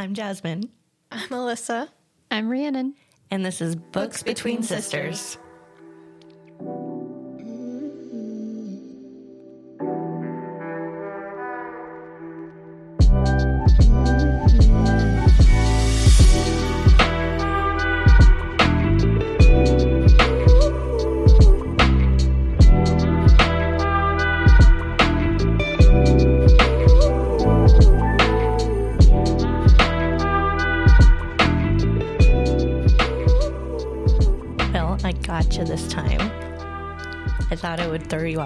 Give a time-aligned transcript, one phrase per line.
[0.00, 0.70] I'm Jasmine,
[1.12, 1.90] I'm Alyssa.
[2.30, 2.94] I'm Rhiannon.
[3.30, 5.36] and this is Books, Between, Sisters.
[5.36, 5.49] Well,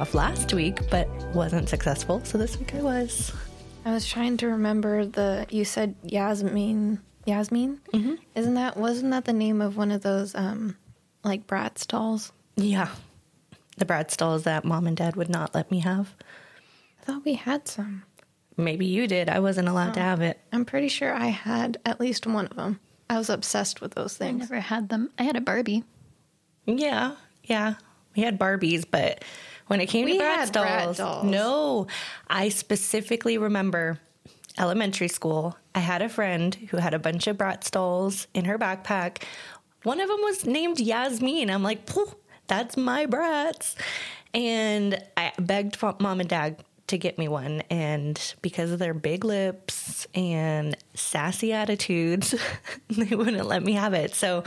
[0.05, 3.33] off last week, but wasn't successful, so this week I was.
[3.87, 5.47] I was trying to remember the.
[5.49, 7.01] You said Yasmin.
[7.25, 7.81] Yasmin?
[7.91, 8.17] Mm-hmm.
[8.35, 10.77] Isn't that wasn't that the name of one of those um
[11.23, 12.33] like Bratz dolls?
[12.57, 12.91] Yeah.
[13.79, 16.15] The Bratz dolls that mom and dad would not let me have.
[17.01, 18.03] I thought we had some.
[18.59, 19.31] Maybe you did.
[19.31, 20.39] I wasn't allowed to have it.
[20.53, 22.79] I'm pretty sure I had at least one of them.
[23.09, 24.43] I was obsessed with those things.
[24.43, 25.09] I never had them.
[25.19, 25.83] I had a Barbie.
[26.67, 27.77] Yeah, yeah.
[28.15, 29.25] We had Barbies, but
[29.67, 31.25] when it came We to Bratz Brat dolls, dolls.
[31.25, 31.87] no.
[32.29, 33.99] I specifically remember
[34.59, 35.57] elementary school.
[35.75, 39.23] I had a friend who had a bunch of Bratz dolls in her backpack.
[39.83, 41.51] One of them was named Yasmin.
[41.51, 41.89] I'm like,
[42.47, 43.75] that's my Bratz.
[44.33, 46.57] And I begged mom and dad
[46.89, 47.63] to get me one.
[47.71, 52.35] And because of their big lips and sassy attitudes,
[52.89, 54.15] they wouldn't let me have it.
[54.15, 54.45] So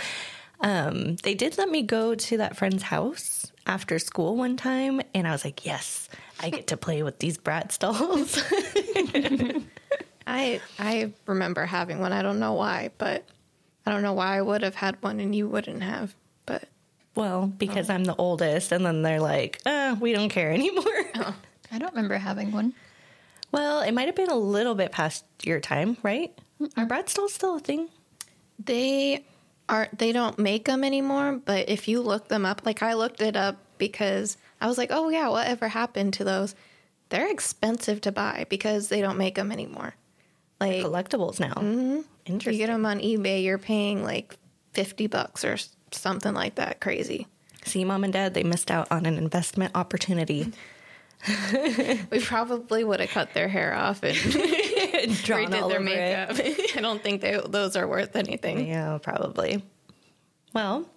[0.59, 5.02] um, they did let me go to that friend's house after school one time.
[5.14, 8.42] And I was like, yes, I get to play with these Bratz dolls.
[10.26, 12.14] I I remember having one.
[12.14, 13.24] I don't know why, but
[13.86, 16.16] I don't know why I would have had one and you wouldn't have.
[16.46, 16.66] But
[17.16, 18.72] well, because I'm the oldest.
[18.72, 20.84] And then they're like, uh, we don't care anymore.
[21.72, 22.74] I don't remember having one.
[23.52, 26.38] Well, it might have been a little bit past your time, right?
[26.76, 27.90] Are Bratz dolls still a thing?
[28.59, 29.24] they
[29.70, 31.40] are they don't make them anymore.
[31.44, 34.90] But if you look them up, like I looked it up because I was like,
[34.91, 36.56] oh yeah, whatever happened to those?
[37.09, 39.96] They're expensive to buy because they don't make them anymore.
[40.59, 41.53] Like Collectibles now.
[41.53, 42.50] Mm-hmm.
[42.50, 44.38] you get them on eBay, you're paying like
[44.74, 45.58] fifty bucks or
[45.91, 46.81] something like that.
[46.81, 47.28] Crazy.
[47.64, 50.52] See, mom and dad, they missed out on an investment opportunity.
[52.12, 54.16] We probably would have cut their hair off and
[54.94, 56.30] redid all their over it.
[56.30, 56.75] makeup.
[56.78, 58.68] I don't think they, those are worth anything.
[58.68, 59.64] Yeah, probably.
[60.53, 60.90] Well,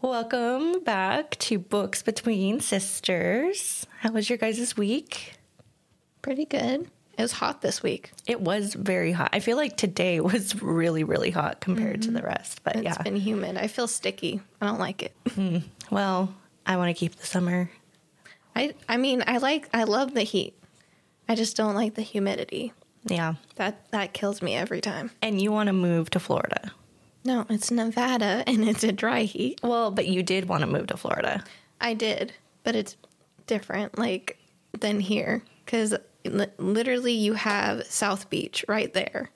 [0.00, 3.86] welcome back to Books Between Sisters.
[4.00, 5.34] How was your guys' week?
[6.20, 6.90] Pretty good.
[7.18, 8.10] It was hot this week.
[8.26, 9.30] It was very hot.
[9.32, 12.16] I feel like today was really, really hot compared to mm-hmm.
[12.16, 12.62] the rest.
[12.64, 13.02] But It's yeah.
[13.02, 13.56] been humid.
[13.56, 14.40] I feel sticky.
[14.60, 15.14] I don't like it.
[15.34, 15.58] Hmm.
[15.90, 16.34] well,
[16.66, 17.70] I want to keep the summer.
[18.54, 20.54] I I mean, I like I love the heat.
[21.28, 22.72] I just don't like the humidity.
[23.04, 23.34] Yeah.
[23.56, 25.10] That that kills me every time.
[25.20, 26.72] And you want to move to Florida.
[27.24, 29.60] No, it's Nevada and it's a dry heat.
[29.62, 31.44] Well, but you did want to move to Florida.
[31.80, 32.32] I did,
[32.64, 32.96] but it's
[33.46, 34.38] different like
[34.78, 35.94] than here cuz
[36.58, 39.30] literally you have South Beach right there.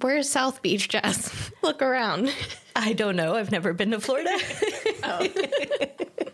[0.00, 1.50] Where's South Beach, Jess?
[1.62, 2.32] Look around.
[2.76, 3.34] I don't know.
[3.34, 4.36] I've never been to Florida.
[5.02, 5.26] Oh.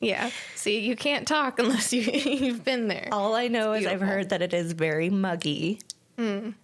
[0.00, 0.30] yeah.
[0.54, 3.08] See, you can't talk unless you you've been there.
[3.12, 5.80] All I know is I've heard that it is very muggy.
[6.16, 6.54] Mm.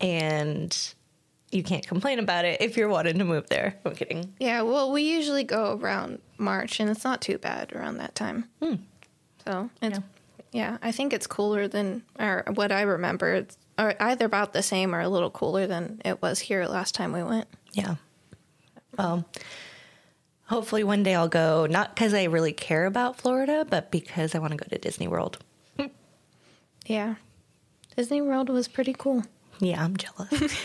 [0.00, 0.94] And
[1.50, 3.76] you can't complain about it if you're wanting to move there.
[3.84, 4.34] I'm kidding.
[4.38, 8.48] Yeah, well, we usually go around March, and it's not too bad around that time.
[8.62, 8.74] Hmm.
[9.46, 10.00] So it's
[10.52, 10.78] yeah.
[10.82, 13.34] I think it's cooler than or what I remember.
[13.34, 16.94] It's or either about the same or a little cooler than it was here last
[16.94, 17.46] time we went.
[17.72, 17.96] Yeah.
[18.98, 19.24] Well,
[20.46, 24.38] hopefully one day I'll go, not because I really care about Florida, but because I
[24.38, 25.38] want to go to Disney World.
[26.88, 27.16] Yeah,
[27.96, 29.24] Disney World was pretty cool.
[29.58, 30.56] Yeah, I'm jealous.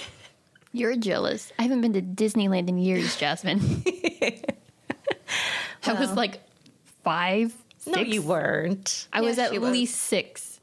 [0.72, 1.52] You're jealous.
[1.58, 3.60] I haven't been to Disneyland in years, Jasmine.
[5.84, 6.42] I was like
[7.04, 7.56] five.
[7.88, 9.08] no, you weren't.
[9.12, 9.72] I was at she was.
[9.72, 10.60] least six.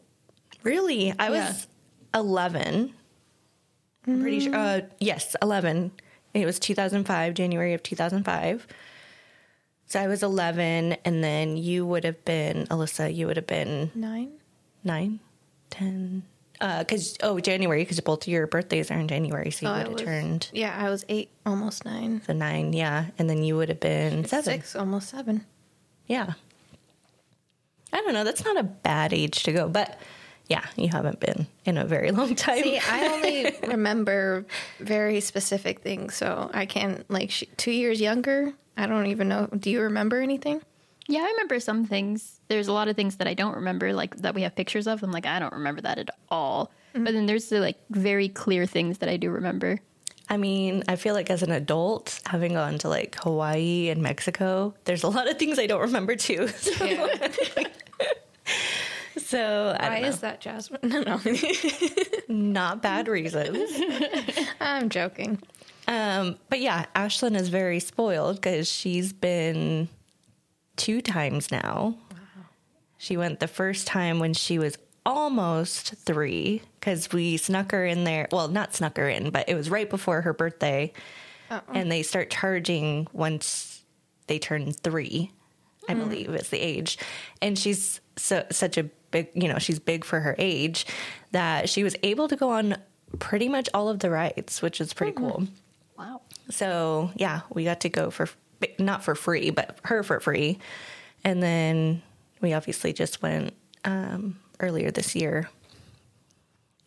[0.63, 1.13] Really?
[1.19, 1.49] I Yeah.
[1.49, 1.67] was
[2.15, 2.95] 11.
[4.07, 4.55] I'm pretty sure.
[4.55, 5.91] Uh, yes, 11.
[6.35, 8.67] It was 2005, January of 2005.
[9.89, 13.91] So I was 11, and then you would have been, Alyssa, you would have been
[13.95, 14.33] Nine.
[14.85, 15.21] nine,
[15.71, 16.25] ten.
[16.61, 19.77] Uh, because, oh, January, because both of your birthdays are in January, so you Oh,
[19.77, 22.21] would have was- turned Yeah, I was eight, almost nine.
[22.27, 23.07] the nine, yeah.
[23.19, 24.45] And then you would have been seven.
[24.55, 25.47] Six, almost seven.
[26.07, 26.33] Yeah.
[27.93, 28.25] I don't know.
[28.25, 29.99] That's not a bad age to go, but
[30.49, 32.63] yeah, you haven't been in a very long time.
[32.63, 34.45] See, I only remember
[34.81, 38.53] very specific things, so I can't like sh- two years younger.
[38.79, 39.49] I don't even know.
[39.59, 40.63] Do you remember anything?
[41.09, 42.41] Yeah, I remember some things.
[42.49, 45.03] There's a lot of things that I don't remember, like that we have pictures of.
[45.03, 46.71] I'm like, I don't remember that at all.
[46.95, 47.05] Mm-hmm.
[47.05, 49.79] But then there's the like very clear things that I do remember.
[50.31, 54.75] I mean, I feel like as an adult, having gone to like Hawaii and Mexico,
[54.85, 56.49] there's a lot of things I don't remember too.
[56.59, 57.29] So, Yeah.
[59.17, 60.09] so I Why don't know.
[60.09, 60.81] is that, Jasmine?
[60.83, 61.21] No, no.
[62.29, 63.71] not bad reasons.
[64.61, 65.43] I'm joking.
[65.89, 69.89] Um, but yeah, Ashlyn is very spoiled because she's been
[70.77, 71.97] two times now.
[72.99, 74.77] She went the first time when she was
[75.07, 78.29] almost three because we snuck her in there.
[78.31, 80.93] Well, not snuck her in, but it was right before her birthday.
[81.73, 83.83] And they start charging once
[84.27, 85.33] they turn three,
[85.89, 86.99] I believe is the age.
[87.41, 90.85] And she's so, such a big, you know, she's big for her age
[91.33, 92.77] that she was able to go on
[93.19, 95.47] pretty much all of the rides, which is pretty cool.
[95.99, 96.21] Wow.
[96.51, 98.29] So yeah, we got to go for
[98.79, 100.59] not for free, but her for free,
[101.25, 102.03] and then
[102.41, 103.55] we obviously just went
[103.85, 105.49] um, earlier this year,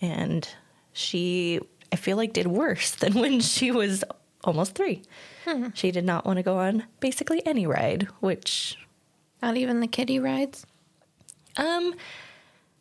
[0.02, 0.48] and
[0.94, 1.60] she
[1.92, 4.04] I feel like did worse than when she was
[4.44, 5.04] almost three.
[5.74, 8.78] She did not want to go on basically any ride, which
[9.42, 10.66] Not even the kiddie rides.
[11.58, 11.94] um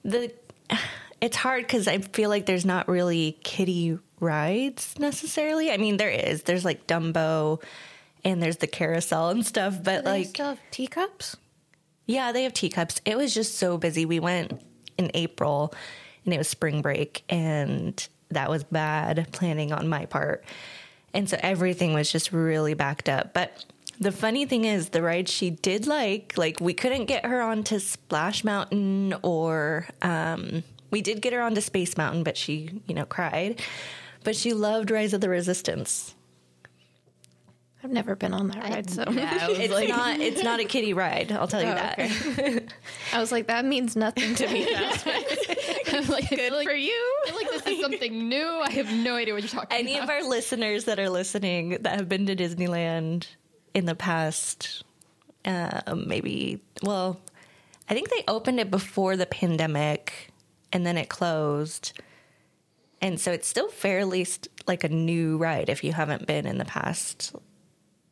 [0.04, 0.32] the
[1.20, 5.70] it's hard because I feel like there's not really kiddie rides necessarily.
[5.70, 6.42] I mean, there is.
[6.44, 7.62] There's like Dumbo,
[8.24, 9.82] and there's the carousel and stuff.
[9.82, 11.36] But They like, still have teacups.
[12.06, 13.00] yeah, they have teacups.
[13.04, 14.04] It was just so busy.
[14.06, 14.60] We went
[14.98, 15.74] in April,
[16.24, 20.44] and it was spring break, and that was bad planning on my part.
[21.12, 23.34] And so everything was just really backed up.
[23.34, 23.64] But
[23.98, 27.80] the funny thing is, the ride she did like, like we couldn't get her onto
[27.80, 30.62] Splash Mountain or um,
[30.92, 33.60] we did get her onto Space Mountain, but she, you know, cried.
[34.24, 36.14] But she loved Rise of the Resistance.
[37.82, 40.20] I've never been on that ride, so It's not.
[40.20, 41.32] It's not a kiddie ride.
[41.32, 41.98] I'll tell you Oh, that.
[41.98, 42.66] okay.
[43.14, 44.68] I was like, that means nothing to me.
[44.76, 46.92] I'm like, Good like, for you.
[47.24, 48.46] I feel like this is something new.
[48.62, 50.04] I have no idea what you're talking Any about.
[50.04, 53.28] of our listeners that are listening that have been to Disneyland
[53.72, 54.84] in the past,
[55.46, 57.18] uh, maybe, well,
[57.88, 60.28] I think they opened it before the pandemic
[60.70, 61.98] and then it closed.
[63.00, 66.58] And so it's still fairly st- like a new ride if you haven't been in
[66.58, 67.34] the past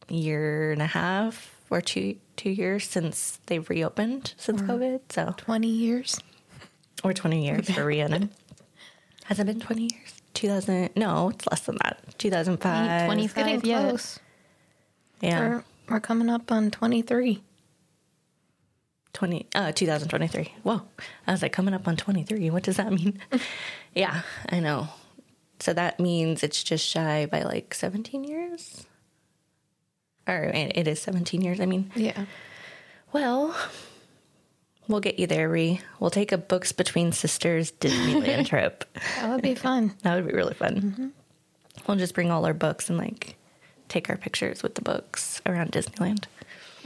[0.08, 5.00] year and a half or two two years since they've reopened since COVID.
[5.10, 6.18] So 20 years.
[7.04, 8.30] or 20 years for Rhiannon.
[9.24, 10.14] Has it been 20 years?
[10.34, 11.98] 2000, no, it's less than that.
[12.18, 13.06] 2005.
[13.06, 13.82] 25 Getting yeah.
[13.88, 14.18] close.
[15.20, 15.40] Yeah.
[15.40, 17.42] We're, we're coming up on 23.
[19.14, 20.54] 20, uh, 2023.
[20.62, 20.82] Whoa.
[21.26, 22.50] I was like, coming up on 23.
[22.50, 23.18] What does that mean?
[23.94, 24.88] yeah, I know.
[25.60, 28.86] So that means it's just shy by like 17 years?
[30.26, 31.90] Or it is 17 years, I mean.
[31.96, 32.26] Yeah.
[33.12, 33.56] Well,
[34.86, 35.80] we'll get you there, Ree.
[35.98, 38.84] We'll take a Books Between Sisters Disneyland trip.
[39.16, 39.94] That would be fun.
[40.02, 41.12] That would be really fun.
[41.86, 43.36] We'll just bring all our books and like
[43.88, 46.24] take our pictures with the books around Disneyland.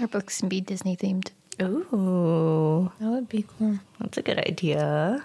[0.01, 1.31] Our books can be Disney themed.
[1.61, 3.79] Ooh, That would be cool.
[4.01, 5.25] that's a good idea.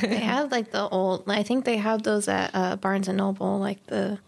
[0.00, 3.58] They have like the old, I think they have those at uh, Barnes and Noble,
[3.58, 4.18] like the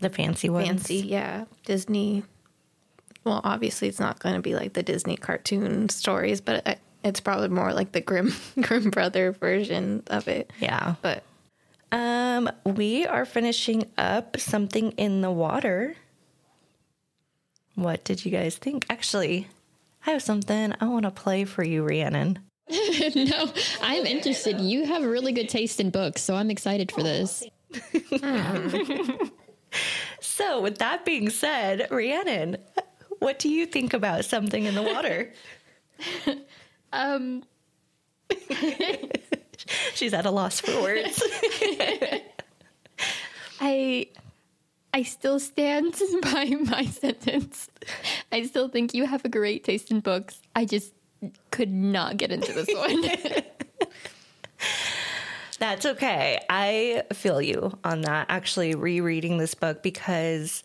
[0.00, 0.66] The fancy ones.
[0.66, 2.22] fancy, yeah, Disney.
[3.24, 7.20] Well, obviously, it's not going to be like the Disney cartoon stories, but it, it's
[7.20, 10.50] probably more like the Grim Grimm brother version of it.
[10.58, 10.94] Yeah.
[11.02, 11.22] But
[11.92, 15.96] Um, we are finishing up something in the water.
[17.74, 18.86] What did you guys think?
[18.90, 19.48] Actually,
[20.06, 22.38] I have something I want to play for you, Rhiannon.
[22.68, 24.60] no, I'm interested.
[24.60, 27.44] You have really good taste in books, so I'm excited for this.
[30.20, 32.56] So, with that being said, Rhiannon,
[33.18, 35.32] what do you think about something in the water?
[36.92, 37.44] Um,
[39.94, 41.22] She's at a loss for words.
[43.60, 44.08] I
[44.92, 47.68] I still stand by my sentence.
[48.32, 50.40] I still think you have a great taste in books.
[50.54, 50.92] I just
[51.50, 53.04] could not get into this one.
[55.58, 56.40] That's okay.
[56.48, 58.26] I feel you on that.
[58.30, 60.64] Actually, rereading this book because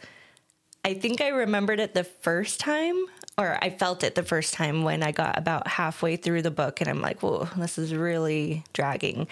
[0.85, 2.95] I think I remembered it the first time,
[3.37, 6.79] or I felt it the first time when I got about halfway through the book,
[6.79, 9.27] and I'm like, whoa, this is really dragging.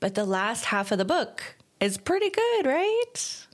[0.00, 1.42] But the last half of the book
[1.80, 3.46] is pretty good, right?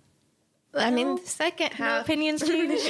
[0.74, 2.80] I mean, the second No half, opinions change.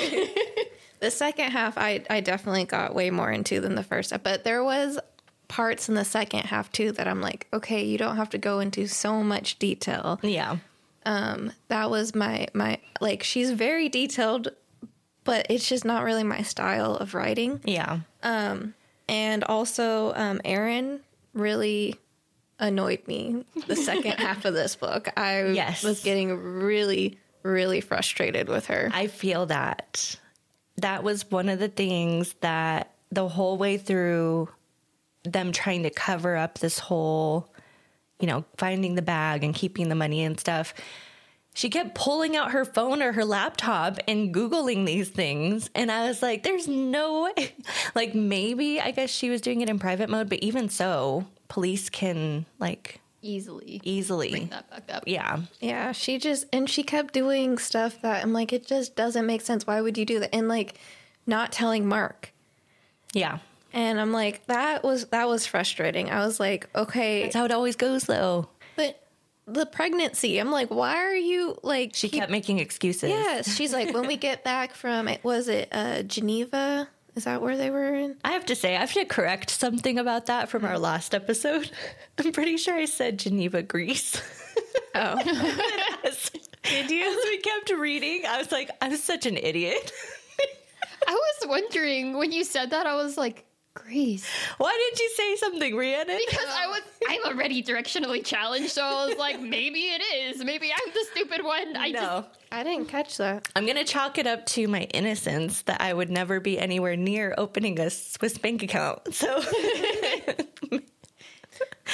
[1.00, 4.11] the second half, I I definitely got way more into than the first.
[4.11, 4.23] half.
[4.23, 4.99] But there was
[5.49, 8.61] parts in the second half too that I'm like, okay, you don't have to go
[8.61, 10.18] into so much detail.
[10.23, 10.58] yeah.
[11.04, 14.49] that was my my like she's very detailed
[15.25, 17.61] but it's just not really my style of writing.
[17.64, 18.00] Yeah.
[19.11, 21.00] And also, um, Erin
[21.35, 21.97] really
[22.58, 25.08] annoyed me the second half of this book.
[25.16, 25.82] I Yes.
[25.85, 27.18] was getting really,
[27.49, 28.90] really frustrated with her.
[28.93, 30.17] I feel that.
[30.76, 34.49] That was one of the things that the whole way through
[35.25, 37.52] them trying to cover up this whole,
[38.21, 40.75] you know, finding the bag and keeping the money and stuff.
[41.55, 45.71] She kept pulling out her phone or her laptop and Googling these things.
[45.75, 47.55] And I was like, there's no way.
[47.95, 51.88] Like, maybe I guess she was doing it in private mode, but even so, police
[51.90, 54.30] can, like, Easily easily.
[54.30, 55.04] bring that back up.
[55.06, 55.40] Yeah.
[55.61, 59.42] Yeah, she just and she kept doing stuff that I'm like, it just doesn't make
[59.42, 59.66] sense.
[59.66, 60.35] Why would you do that?
[60.35, 60.75] And like
[61.26, 62.32] not telling Mark.
[63.12, 63.38] Yeah.
[63.73, 66.11] And I'm like, that was that was frustrating.
[66.11, 68.49] I was like, okay, That's how it always goes, though.
[68.76, 69.04] but
[69.47, 70.38] the pregnancy.
[70.38, 71.94] I'm like, why are you like?
[71.94, 73.11] She keep- kept making excuses.
[73.11, 76.88] Yes, she's like, when we get back from was it uh, Geneva?
[77.18, 78.16] Is that where they were in?
[78.22, 81.68] I have to say, I have to correct something about that from our last episode.
[82.18, 84.22] I'm pretty sure I said Geneva, Greece.
[84.94, 85.16] Oh,
[86.62, 87.10] Did you?
[87.10, 89.90] As we kept reading, I was like, I'm such an idiot.
[91.08, 93.44] I was wondering when you said that, I was like,
[93.85, 94.26] Greece.
[94.58, 96.18] Why didn't you say something, Rhiannon?
[96.28, 100.44] Because I was I'm already directionally challenged, so I was like, maybe it is.
[100.44, 101.76] Maybe I'm the stupid one.
[101.76, 102.26] I no.
[102.50, 103.49] I didn't catch that.
[103.54, 106.97] I'm going to chalk it up to my innocence that I would never be anywhere
[106.97, 109.14] near opening a Swiss bank account.
[109.14, 109.42] So,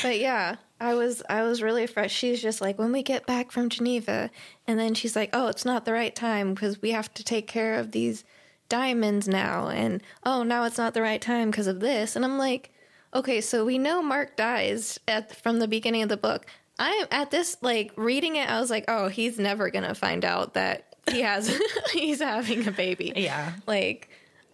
[0.02, 2.12] But yeah, I was I was really fresh.
[2.12, 4.30] She's just like, when we get back from Geneva,
[4.66, 7.46] and then she's like, oh, it's not the right time because we have to take
[7.46, 8.24] care of these
[8.68, 12.16] diamonds now, and oh, now it's not the right time because of this.
[12.16, 12.72] And I'm like,
[13.14, 16.46] okay, so we know Mark dies at from the beginning of the book.
[16.78, 18.48] I am at this like reading it.
[18.48, 21.56] I was like, oh, he's never gonna find out that he has
[21.92, 23.12] he's having a baby.
[23.16, 23.52] yeah.
[23.66, 24.08] Like,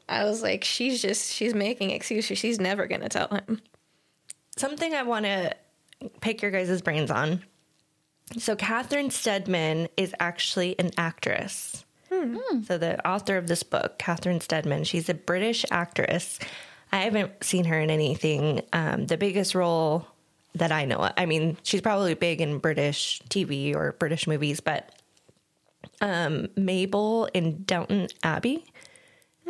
[0.09, 2.39] I was like, she's just she's making excuses.
[2.39, 3.61] She's never gonna tell him.
[4.57, 5.55] something I want to
[6.21, 7.43] pick your guys' brains on.
[8.39, 11.85] So, Catherine Steadman is actually an actress.
[12.11, 16.39] So, the author of this book, Catherine Steadman, she's a British actress.
[16.93, 18.63] I haven't seen her in anything.
[18.73, 20.07] Um, the biggest role
[20.55, 24.59] that I know, of, I mean, she's probably big in British TV or British movies,
[24.61, 24.93] but
[26.01, 28.65] um, Mabel in Downton Abbey.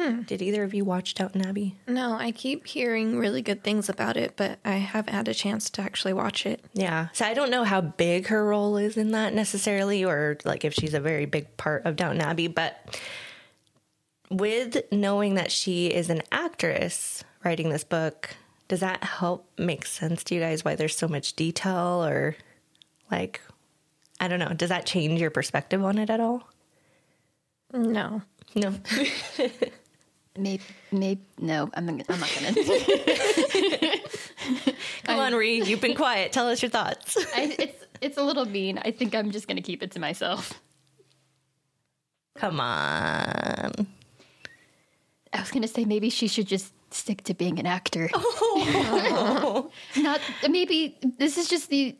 [0.00, 0.22] Hmm.
[0.22, 1.76] Did either of you watch Downton Abbey?
[1.86, 5.68] No, I keep hearing really good things about it, but I haven't had a chance
[5.70, 6.64] to actually watch it.
[6.72, 7.08] Yeah.
[7.12, 10.72] So I don't know how big her role is in that necessarily, or like if
[10.72, 12.98] she's a very big part of Downton Abbey, but
[14.30, 18.30] with knowing that she is an actress writing this book,
[18.68, 22.36] does that help make sense to you guys why there's so much detail or
[23.10, 23.42] like,
[24.18, 26.48] I don't know, does that change your perspective on it at all?
[27.74, 28.22] No.
[28.54, 28.74] No.
[30.40, 31.70] Maybe, maybe no.
[31.74, 32.54] I'm not, I'm not gonna.
[35.04, 36.32] Come on, Ree, you've been quiet.
[36.32, 37.16] Tell us your thoughts.
[37.36, 38.78] I, it's it's a little mean.
[38.78, 40.58] I think I'm just gonna keep it to myself.
[42.36, 43.86] Come on.
[45.32, 48.08] I was gonna say maybe she should just stick to being an actor.
[48.14, 49.70] Oh.
[49.96, 51.94] Not maybe this is just the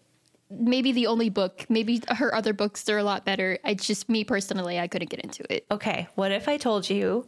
[0.51, 1.67] maybe the only book.
[1.69, 3.59] Maybe her other books are a lot better.
[3.65, 5.67] I just me personally, I couldn't get into it.
[5.71, 7.27] Okay, what if I told you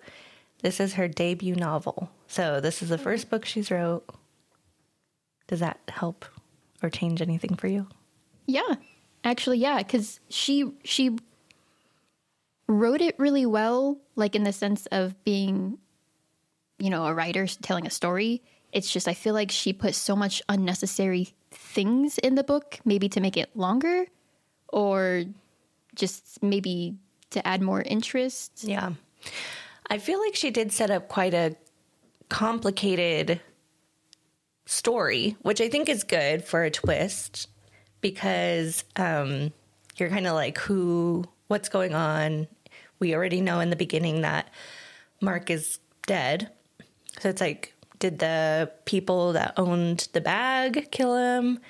[0.62, 2.10] this is her debut novel?
[2.26, 3.04] So this is the hmm.
[3.04, 4.04] first book she's wrote.
[5.48, 6.24] Does that help
[6.82, 7.88] or change anything for you?
[8.46, 8.74] Yeah,
[9.22, 11.18] actually, yeah, because she she
[12.66, 15.78] wrote it really well, like in the sense of being,
[16.78, 18.42] you know, a writer telling a story.
[18.72, 23.08] It's just I feel like she put so much unnecessary things in the book, maybe
[23.10, 24.06] to make it longer,
[24.68, 25.24] or
[25.94, 26.96] just maybe
[27.30, 28.64] to add more interest.
[28.64, 28.92] Yeah.
[29.92, 31.54] I feel like she did set up quite a
[32.30, 33.42] complicated
[34.64, 37.46] story, which I think is good for a twist
[38.00, 39.52] because um,
[39.98, 42.48] you're kind of like, who, what's going on?
[43.00, 44.48] We already know in the beginning that
[45.20, 46.50] Mark is dead.
[47.20, 51.60] So it's like, did the people that owned the bag kill him?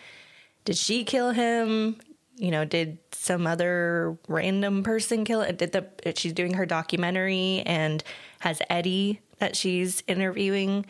[0.64, 1.96] Did she kill him?
[2.36, 5.56] You know, did some other random person kill it?
[5.56, 5.86] Did the
[6.16, 8.02] she's doing her documentary and
[8.40, 10.84] has Eddie that she's interviewing?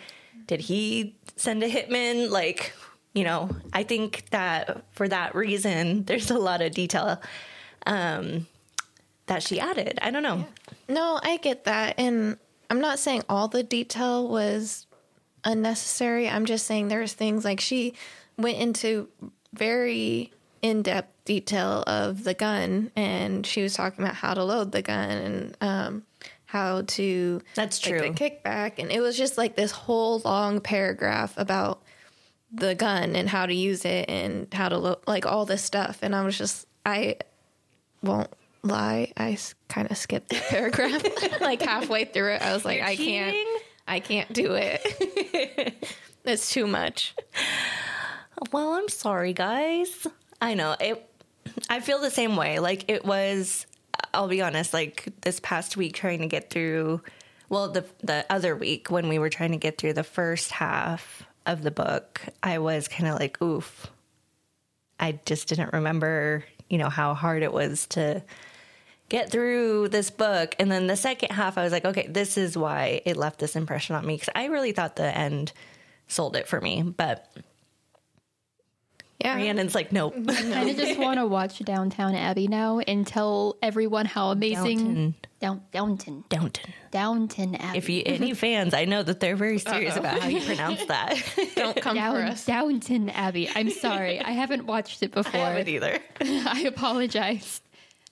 [0.46, 2.30] Did he send a hitman?
[2.30, 2.72] Like,
[3.12, 7.20] you know, I think that for that reason, there's a lot of detail
[7.84, 8.46] um,
[9.26, 9.98] that she added.
[10.00, 10.46] I don't know.
[10.88, 11.96] No, I get that.
[11.98, 12.38] And
[12.70, 14.86] I'm not saying all the detail was
[15.44, 16.30] unnecessary.
[16.30, 17.92] I'm just saying there's things like she
[18.38, 19.10] went into
[19.52, 20.32] very
[20.62, 24.83] in depth detail of the gun and she was talking about how to load the
[24.83, 26.02] gun and um,
[26.47, 28.09] how to That's like, true.
[28.09, 31.83] the kickback, and it was just like this whole long paragraph about
[32.52, 35.99] the gun and how to use it and how to look like all this stuff.
[36.02, 37.16] And I was just I
[38.02, 38.28] won't
[38.62, 39.38] lie, I
[39.69, 41.02] kind of skipped the paragraph
[41.40, 42.42] like halfway through it.
[42.42, 43.62] I was like, You're I can't.
[43.88, 45.88] I can't do it.
[46.25, 47.14] it's too much.
[48.52, 50.07] Well, I'm sorry, guys.
[50.42, 51.08] I know it.
[51.70, 52.58] I feel the same way.
[52.58, 53.66] Like it was.
[54.12, 54.75] I'll be honest.
[54.75, 57.00] Like this past week, trying to get through.
[57.49, 61.22] Well, the the other week when we were trying to get through the first half
[61.46, 63.87] of the book, I was kind of like, oof.
[64.99, 68.22] I just didn't remember, you know, how hard it was to
[69.08, 70.54] get through this book.
[70.58, 73.56] And then the second half, I was like, okay, this is why it left this
[73.56, 75.52] impression on me because I really thought the end
[76.06, 77.32] sold it for me, but
[79.23, 79.37] Yeah.
[79.37, 80.14] Rhiannon's like, nope.
[80.14, 85.62] kind of just want to watch Downtown Abbey now and tell everyone how amazing Down
[85.73, 86.73] Downton Downton.
[86.91, 87.79] Downton Abbey.
[87.79, 91.17] If you any fans, I know that they're very serious about how you pronounce that.
[91.55, 92.45] Don't come for us.
[92.45, 93.49] Downton Abbey.
[93.55, 95.59] I'm sorry, I haven't watched it before.
[95.67, 95.99] either.
[96.21, 97.61] I apologize.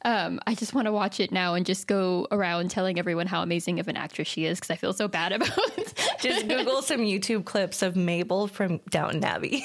[0.02, 3.42] Um, I just want to watch it now and just go around telling everyone how
[3.42, 5.92] amazing of an actress she is because I feel so bad about it.
[6.20, 9.62] Just Google some YouTube clips of Mabel from Downton Abbey.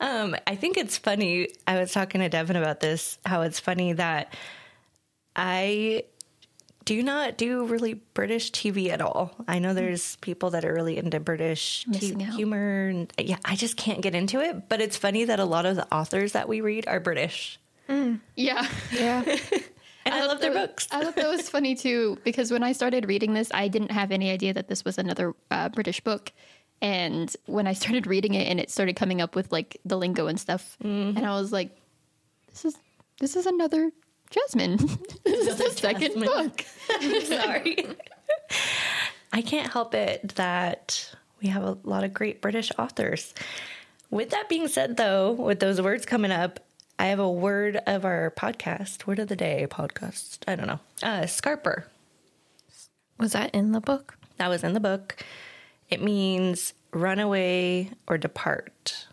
[0.00, 1.48] Um, I think it's funny.
[1.66, 3.18] I was talking to Devin about this.
[3.24, 4.34] How it's funny that
[5.36, 6.04] I
[6.84, 9.32] do not do really British TV at all.
[9.48, 13.76] I know there's people that are really into British t- humor, and yeah, I just
[13.76, 14.68] can't get into it.
[14.68, 18.68] But it's funny that a lot of the authors that we read are British, yeah.
[18.92, 19.22] Yeah.
[20.04, 20.88] and I, love their that- books.
[20.90, 24.12] I thought that was funny too because when I started reading this, I didn't have
[24.12, 26.32] any idea that this was another uh, British book.
[26.84, 30.26] And when I started reading it, and it started coming up with like the lingo
[30.26, 31.74] and stuff, and I was like,
[32.50, 32.76] "This is
[33.18, 33.90] this is another
[34.28, 34.76] Jasmine.
[35.24, 36.28] this is the second Jasmine.
[36.28, 36.60] book."
[37.24, 37.86] Sorry.
[39.32, 41.10] I can't help it that
[41.40, 43.32] we have a lot of great British authors.
[44.10, 46.60] With that being said, though, with those words coming up,
[46.98, 50.40] I have a word of our podcast, word of the day podcast.
[50.46, 50.80] I don't know.
[51.02, 51.84] Uh, Scarper.
[53.18, 54.18] Was that in the book?
[54.36, 55.24] That was in the book.
[55.90, 59.06] It means run away or depart.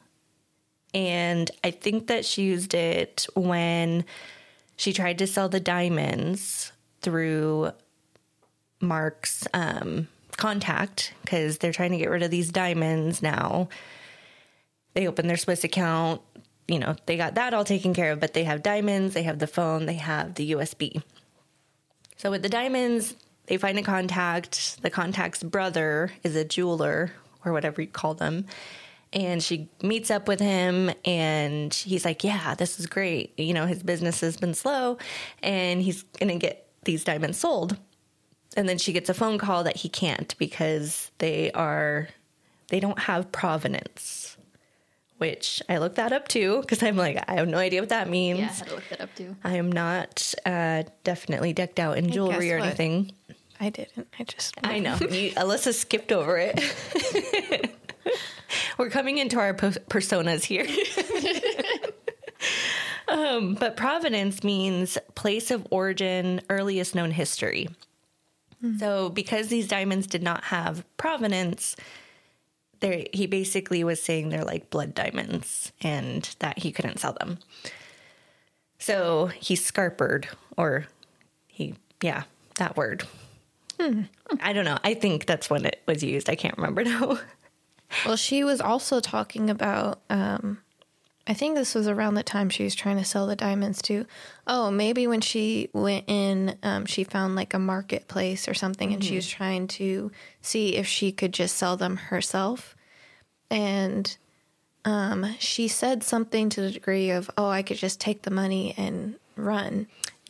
[0.94, 4.06] And I think that she used it when
[4.76, 7.72] she tried to sell the diamonds through
[8.82, 10.08] Mark's um,
[10.38, 13.70] contact because they're trying to get rid of these diamonds now.
[14.94, 16.22] They opened their Swiss account.
[16.68, 19.40] You know, they got that all taken care of, but they have diamonds, they have
[19.40, 21.02] the phone, they have the USB.
[22.18, 23.16] So with the diamonds,
[23.52, 24.82] they find a contact.
[24.82, 27.12] The contact's brother is a jeweler
[27.44, 28.46] or whatever you call them.
[29.12, 33.38] And she meets up with him and he's like, Yeah, this is great.
[33.38, 35.00] You know, his business has been slow
[35.44, 37.78] and he's going to get these diamonds sold.
[38.56, 42.08] And then she gets a phone call that he can't because they are,
[42.70, 44.38] they don't have provenance,
[45.18, 48.08] which I looked that up too because I'm like, I have no idea what that
[48.08, 48.40] means.
[48.40, 49.36] Yeah, I had to look that up too.
[49.44, 52.78] I am not uh, definitely decked out in jewelry or what?
[53.62, 54.08] I didn't.
[54.18, 54.56] I just.
[54.64, 54.96] I know.
[55.02, 56.60] You, Alyssa skipped over it.
[58.78, 60.66] We're coming into our po- personas here.
[63.08, 67.70] um, but provenance means place of origin, earliest known history.
[68.78, 71.76] So, because these diamonds did not have provenance,
[72.80, 77.40] there he basically was saying they're like blood diamonds and that he couldn't sell them.
[78.78, 80.26] So he scarpered,
[80.58, 80.86] or
[81.48, 82.24] he, yeah,
[82.58, 83.04] that word.
[84.40, 84.78] I don't know.
[84.84, 86.30] I think that's when it was used.
[86.30, 87.20] I can't remember now.
[88.06, 90.02] Well, she was also talking about.
[90.10, 90.60] Um,
[91.28, 94.06] I think this was around the time she was trying to sell the diamonds to.
[94.48, 99.04] Oh, maybe when she went in, um, she found like a marketplace or something, and
[99.04, 102.76] she was trying to see if she could just sell them herself.
[103.52, 104.16] And
[104.84, 108.74] um, she said something to the degree of, "Oh, I could just take the money
[108.78, 109.88] and run."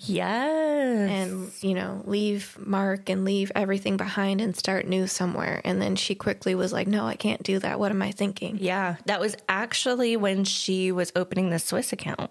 [0.10, 1.10] Yes.
[1.10, 5.96] and you know leave mark and leave everything behind and start new somewhere and then
[5.96, 9.20] she quickly was like no i can't do that what am i thinking yeah, that
[9.20, 12.30] was actually when she was opening the Swiss account,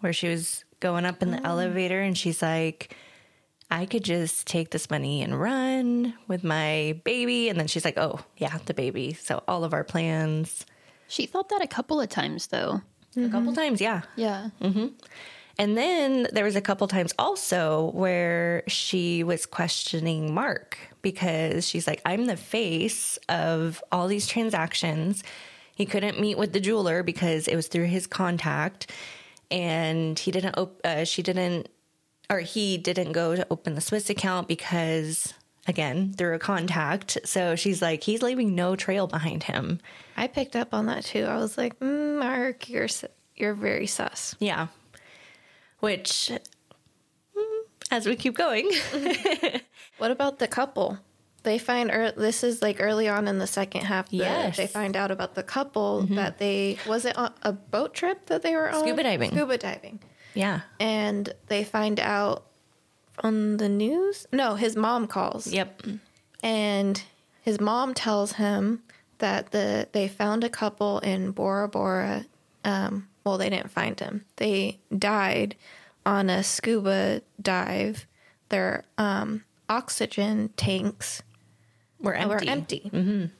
[0.00, 1.44] where she was going up in the oh.
[1.44, 2.94] elevator and she's like,
[3.70, 7.48] I could just take this money and run with my baby.
[7.48, 9.14] And then she's like, oh, yeah, the baby.
[9.14, 10.66] So all of our plans.
[11.08, 12.82] She thought that a couple of times though.
[13.16, 13.54] A couple mm-hmm.
[13.54, 14.02] times, yeah.
[14.16, 14.50] Yeah.
[14.60, 14.86] Mm-hmm.
[15.58, 21.86] And then there was a couple times also where she was questioning Mark because she's
[21.86, 25.22] like, I'm the face of all these transactions.
[25.74, 28.90] He couldn't meet with the jeweler because it was through his contact,
[29.50, 30.56] and he didn't.
[30.56, 31.68] Op- uh, she didn't,
[32.30, 35.32] or he didn't go to open the Swiss account because,
[35.66, 37.18] again, through a contact.
[37.24, 39.80] So she's like, he's leaving no trail behind him.
[40.16, 41.24] I picked up on that too.
[41.24, 42.88] I was like, mm, Mark, you're
[43.34, 44.36] you're very sus.
[44.38, 44.68] Yeah.
[45.82, 46.30] Which,
[47.36, 48.70] mm, as we keep going,
[49.98, 50.98] What about the couple?
[51.42, 54.06] They find ear this is like early on in the second half.
[54.10, 54.52] that Yes.
[54.52, 54.62] Mm-hmm.
[54.62, 58.42] they find out about the couple that they was it on a boat trip that
[58.42, 59.30] they were on Scuba diving.
[59.32, 59.98] Scuba diving,
[60.34, 60.60] yeah.
[60.78, 62.46] and they find out
[63.24, 64.26] on the news.
[64.32, 65.48] No, his mom calls.
[65.48, 65.82] Yep.
[66.44, 67.02] and
[67.42, 68.82] his mom tells him
[69.18, 72.24] that the they found a couple in Bora Bora.
[72.64, 74.24] Um, well, they didn't find him.
[74.36, 75.56] They died
[76.04, 78.06] on a scuba dive.
[78.48, 81.22] Their um, oxygen tanks
[82.00, 82.34] We're empty.
[82.34, 83.30] were empty.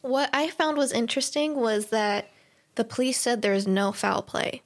[0.00, 2.30] What I found was interesting was that
[2.74, 4.62] the police said there's no foul play.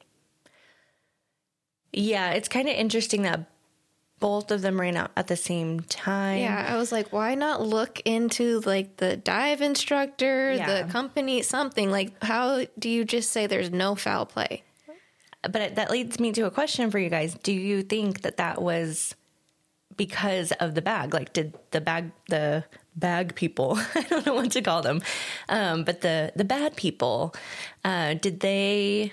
[1.92, 3.40] Yeah, it's kind of interesting that
[4.20, 6.38] both of them ran out at the same time.
[6.40, 10.82] Yeah, I was like, why not look into like the dive instructor, Yeah.
[10.84, 14.62] the company, something like how do you just say there's no foul play?
[15.42, 17.34] But that leads me to a question for you guys.
[17.42, 19.14] Do you think that that was
[19.96, 21.12] because of the bag?
[21.12, 22.64] Like, did the bag, the
[22.96, 25.02] bag people, I don't know what to call them,
[25.50, 27.34] um, but the, the bad people,
[27.84, 29.12] uh, did they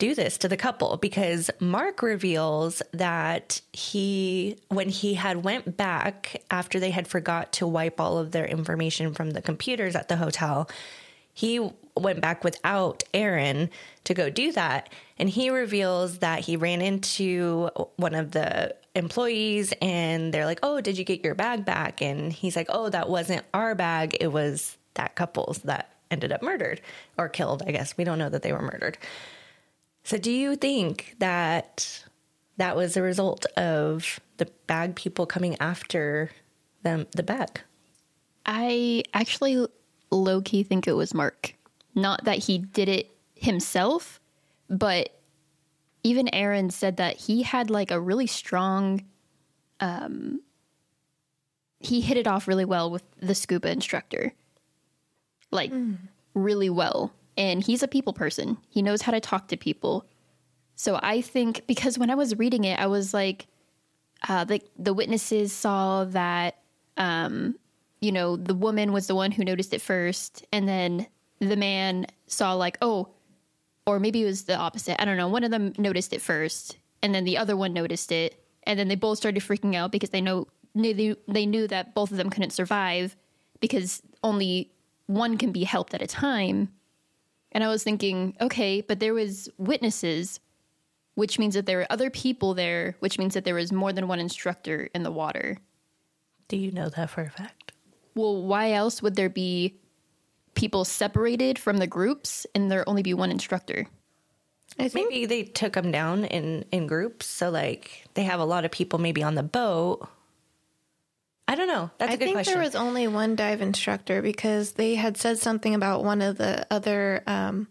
[0.00, 0.96] do this to the couple?
[0.96, 7.66] Because Mark reveals that he, when he had went back after they had forgot to
[7.66, 10.68] wipe all of their information from the computers at the hotel,
[11.32, 13.70] he went back without Erin
[14.04, 14.88] to go do that.
[15.18, 20.80] And he reveals that he ran into one of the employees and they're like, Oh,
[20.80, 22.02] did you get your bag back?
[22.02, 24.16] And he's like, Oh, that wasn't our bag.
[24.20, 26.80] It was that couple's that ended up murdered
[27.16, 27.96] or killed, I guess.
[27.96, 28.98] We don't know that they were murdered.
[30.02, 32.04] So do you think that
[32.56, 36.30] that was a result of the bag people coming after
[36.82, 37.60] them the bag?
[38.46, 39.66] I actually
[40.10, 41.54] low key think it was Mark.
[41.94, 44.20] Not that he did it himself,
[44.68, 45.10] but
[46.02, 49.04] even Erin said that he had like a really strong
[49.80, 50.40] um
[51.80, 54.32] he hit it off really well with the scuba instructor.
[55.50, 55.72] Like
[56.34, 57.12] really well.
[57.36, 58.58] And he's a people person.
[58.68, 60.06] He knows how to talk to people.
[60.74, 63.46] So I think because when I was reading it, I was like
[64.28, 66.56] uh, the the witnesses saw that
[66.96, 67.56] um,
[68.00, 71.06] you know, the woman was the one who noticed it first, and then
[71.38, 73.08] the man saw like, oh,
[73.86, 75.00] or maybe it was the opposite.
[75.00, 75.28] I don't know.
[75.28, 78.88] One of them noticed it first, and then the other one noticed it, and then
[78.88, 82.16] they both started freaking out because they know knew they, they knew that both of
[82.16, 83.16] them couldn't survive
[83.60, 84.70] because only
[85.06, 86.70] one can be helped at a time.
[87.52, 90.40] And I was thinking, okay, but there was witnesses,
[91.14, 94.08] which means that there were other people there, which means that there was more than
[94.08, 95.58] one instructor in the water.
[96.48, 97.72] Do you know that for a fact?
[98.14, 99.76] well, why else would there be
[100.54, 103.86] people separated from the groups and there only be one instructor?
[104.78, 108.44] I think Maybe they took them down in in groups, so like they have a
[108.44, 110.08] lot of people maybe on the boat.
[111.50, 111.90] I don't know.
[111.98, 112.54] That's a I good think question.
[112.54, 116.64] there was only one dive instructor because they had said something about one of the
[116.70, 117.66] other um,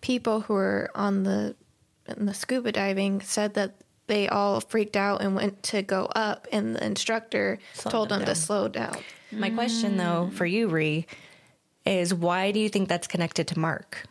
[0.00, 1.56] people who were on the
[2.06, 3.74] in the scuba diving said that
[4.06, 8.20] they all freaked out and went to go up, and the instructor Slowed told them
[8.20, 8.96] them to slow down.
[9.32, 11.04] My question though for you, Ree,
[11.84, 14.04] is why do you think that's connected to Mark?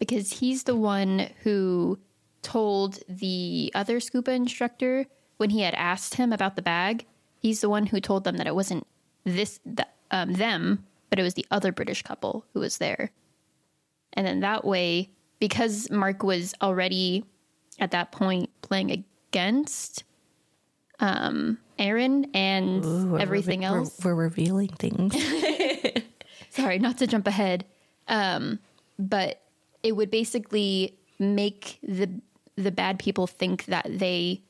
[0.00, 2.00] Because he's the one who
[2.42, 7.06] told the other scuba instructor when he had asked him about the bag,
[7.40, 8.86] he's the one who told them that it wasn't
[9.24, 13.10] this th- um, them, but it was the other British couple who was there.
[14.12, 17.24] And then that way, because Mark was already
[17.78, 18.90] at that point playing
[19.30, 20.04] against
[21.00, 23.98] um, Erin and Ooh, everything reve- we're- else.
[24.04, 25.14] We're, revealing things.
[26.50, 27.64] sorry, not to jump ahead.
[28.08, 28.58] Um,
[28.98, 29.40] but
[29.82, 32.08] it would basically make the
[32.56, 34.42] the bad people think that they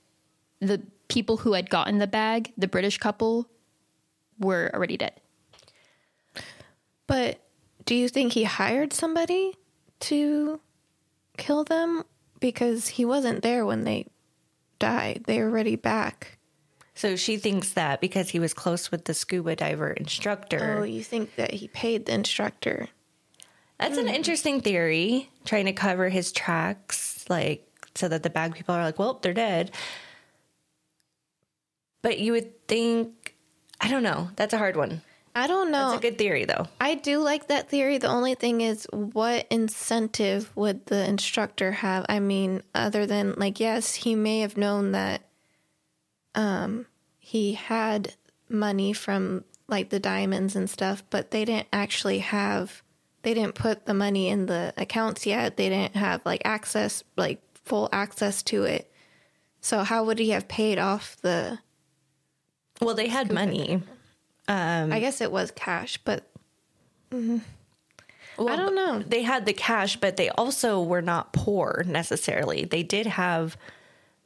[0.61, 3.49] the people who had gotten the bag, the British couple,
[4.39, 5.21] were already dead.
[7.07, 7.41] But
[7.85, 9.55] do you think he hired somebody
[10.01, 10.61] to
[11.37, 12.05] kill them
[12.39, 14.07] because he wasn't there when they
[14.79, 15.25] died?
[15.27, 16.39] They were already back.
[16.95, 20.79] so she thinks that because he was close with the scuba diver instructor.
[20.79, 22.89] Oh, you think that he paid the instructor?
[23.79, 24.15] That's an hmm.
[24.15, 28.99] interesting theory, trying to cover his tracks, like so that the bag people are like,
[28.99, 29.73] well, they're dead.
[32.03, 33.35] But you would think,
[33.81, 34.31] I don't know.
[34.37, 35.03] That's a hard one.
[35.35, 35.91] I don't know.
[35.91, 36.67] That's a good theory, though.
[36.81, 37.99] I do like that theory.
[37.99, 42.05] The only thing is, what incentive would the instructor have?
[42.09, 45.23] I mean, other than, like, yes, he may have known that
[46.35, 46.87] um,
[47.19, 48.15] he had
[48.49, 52.83] money from like the diamonds and stuff, but they didn't actually have,
[53.23, 55.57] they didn't put the money in the accounts yet.
[55.57, 58.91] They didn't have like access, like full access to it.
[59.61, 61.61] So how would he have paid off the?
[62.81, 63.83] Well, they had money.
[64.49, 66.29] I guess it was cash, but
[67.13, 67.41] Well,
[68.49, 69.01] I don't know.
[69.01, 72.65] They had the cash, but they also were not poor necessarily.
[72.65, 73.57] They did have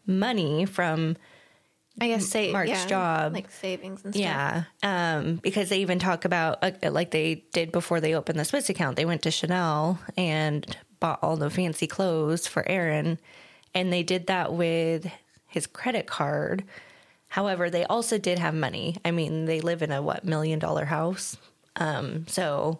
[0.06, 1.16] money from
[2.00, 3.34] I guess say Mark's yeah, job.
[3.34, 4.24] like savings and stuff.
[4.24, 8.44] yeah, um, because they even talk about uh, like they did before they opened the
[8.44, 8.96] Swiss account.
[8.96, 13.18] They went to Chanel and bought all the fancy clothes for Erin,
[13.74, 15.06] and they did that with
[15.46, 16.64] his credit card.
[17.34, 18.96] However, they also did have money.
[19.04, 21.36] I mean, they live in a what million dollar house,
[21.74, 22.78] um, so.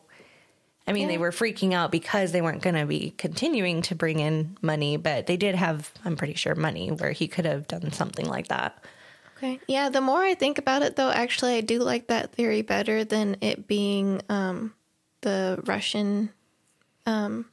[0.87, 4.21] I mean, they were freaking out because they weren't going to be continuing to bring
[4.21, 7.91] in money, but they did have, I'm pretty sure, money where he could have done
[7.91, 8.85] something like that.
[9.37, 9.59] Okay.
[9.67, 13.03] Yeah, the more I think about it though, actually I do like that theory better
[13.03, 14.73] than it being um
[15.23, 16.31] the Russian
[17.07, 17.47] um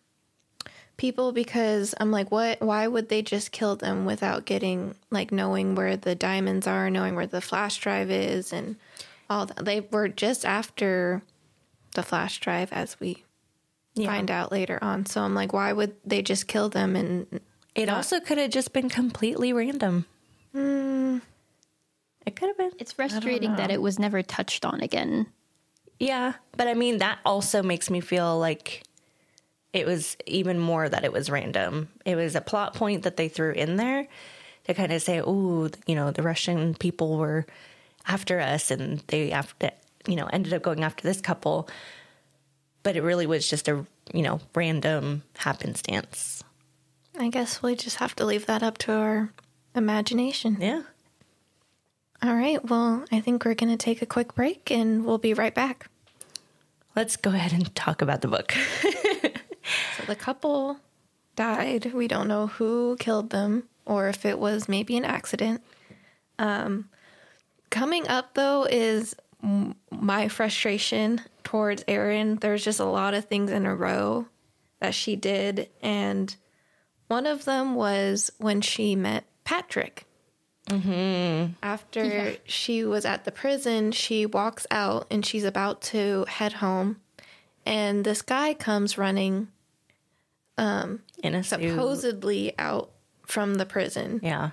[1.01, 5.73] people because I'm like what why would they just kill them without getting like knowing
[5.73, 8.75] where the diamonds are, knowing where the flash drive is and
[9.27, 9.65] all that.
[9.65, 11.23] They were just after
[11.95, 13.23] the flash drive as we
[13.95, 15.07] find out later on.
[15.07, 17.41] So I'm like why would they just kill them and
[17.73, 20.05] It also could have just been completely random.
[20.53, 21.17] Hmm.
[22.27, 22.73] It could have been.
[22.77, 25.25] It's frustrating that it was never touched on again.
[25.97, 26.33] Yeah.
[26.55, 28.83] But I mean, that also makes me feel like
[29.73, 31.89] it was even more that it was random.
[32.05, 34.07] It was a plot point that they threw in there
[34.65, 37.45] to kind of say, oh, you know, the Russian people were
[38.07, 39.71] after us and they after,
[40.07, 41.69] you know, ended up going after this couple.
[42.83, 46.43] But it really was just a, you know, random happenstance.
[47.17, 49.33] I guess we just have to leave that up to our
[49.75, 50.57] imagination.
[50.59, 50.83] Yeah.
[52.23, 52.63] All right.
[52.63, 55.87] Well, I think we're going to take a quick break and we'll be right back.
[56.95, 58.53] Let's go ahead and talk about the book.
[59.97, 60.77] So the couple
[61.35, 61.93] died.
[61.93, 65.61] We don't know who killed them or if it was maybe an accident.
[66.39, 66.89] Um,
[67.69, 69.15] coming up, though, is
[69.89, 72.35] my frustration towards Erin.
[72.35, 74.27] There's just a lot of things in a row
[74.79, 75.69] that she did.
[75.81, 76.35] And
[77.07, 80.05] one of them was when she met Patrick.
[81.61, 87.01] After she was at the prison, she walks out and she's about to head home.
[87.65, 89.49] And this guy comes running
[90.57, 91.61] Um, In a suit.
[91.61, 92.91] supposedly out
[93.25, 94.51] from the prison Yeah.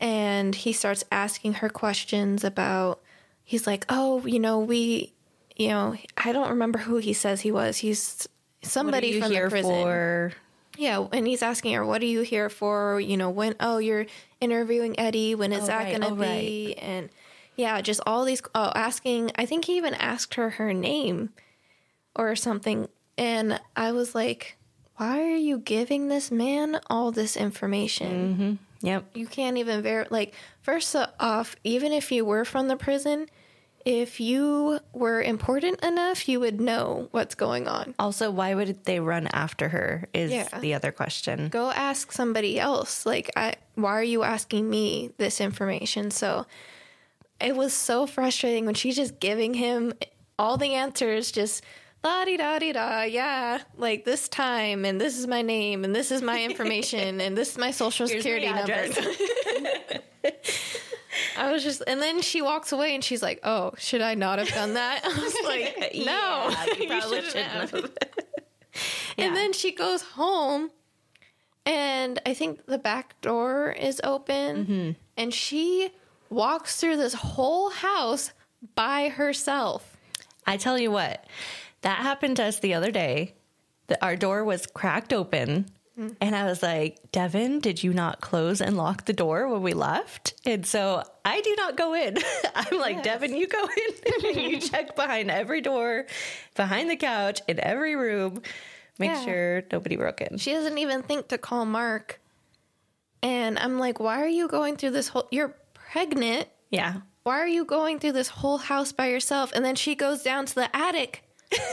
[0.00, 3.00] and he starts asking her questions about
[3.44, 5.12] he's like oh you know we
[5.56, 8.26] you know i don't remember who he says he was he's
[8.62, 10.32] somebody from the prison for?
[10.76, 14.06] yeah and he's asking her what are you here for you know when oh you're
[14.40, 15.92] interviewing eddie when is Oh, that right.
[16.00, 17.08] gonna Oh, be and
[17.56, 21.30] yeah just all these oh asking i think he even asked her her name
[22.16, 24.56] or something and i was like
[24.98, 28.86] why are you giving this man all this information mm-hmm.
[28.86, 29.04] Yep.
[29.14, 33.26] you can't even ver like first off even if you were from the prison
[33.84, 39.00] if you were important enough you would know what's going on Also, why would they
[39.00, 40.08] run after her?
[40.12, 40.48] Is Yeah.
[40.60, 41.48] the other question.
[41.48, 46.44] go ask somebody else like I, why are you asking me this information so
[47.40, 49.92] it was so frustrating when she's just giving him
[50.38, 51.62] all the answers just
[52.04, 55.94] la di da di da yeah like this time and this is my name and
[55.94, 58.88] this is my information and this is my social Here's my security number.
[61.36, 64.38] I was just, and then she walks away and she's like, "Oh, should I not
[64.38, 67.90] have done that?" I was like, "No, Yeah, you probably shouldn't shouldn't have." have.
[69.16, 70.70] And then she goes home,
[71.66, 74.90] and I think the back door is open, Mm-hmm.
[75.16, 75.90] and she
[76.30, 78.32] walks through this whole house
[78.74, 79.96] by herself.
[80.46, 81.24] I tell you what,
[81.82, 83.34] that happened to us the other day.
[83.88, 85.66] The, our door was cracked open.
[85.98, 86.16] Mm.
[86.20, 89.72] And I was like, Devin, did you not close and lock the door when we
[89.74, 90.34] left?
[90.44, 92.18] And so I do not go in.
[92.54, 93.94] I'm like, Devin, you go in.
[94.36, 96.06] And you check behind every door,
[96.54, 98.42] behind the couch, in every room.
[98.98, 99.24] Make Yeah.
[99.24, 100.38] sure nobody broke in.
[100.38, 102.20] She doesn't even think to call Mark.
[103.22, 105.26] And I'm like, "Why are you going through this whole?
[105.30, 107.00] You're pregnant." Yeah.
[107.22, 109.52] why are you going through this whole house by yourself?
[109.54, 111.22] And then she goes down to the attic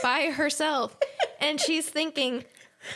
[0.02, 0.96] by herself.
[1.40, 2.44] And she's thinking,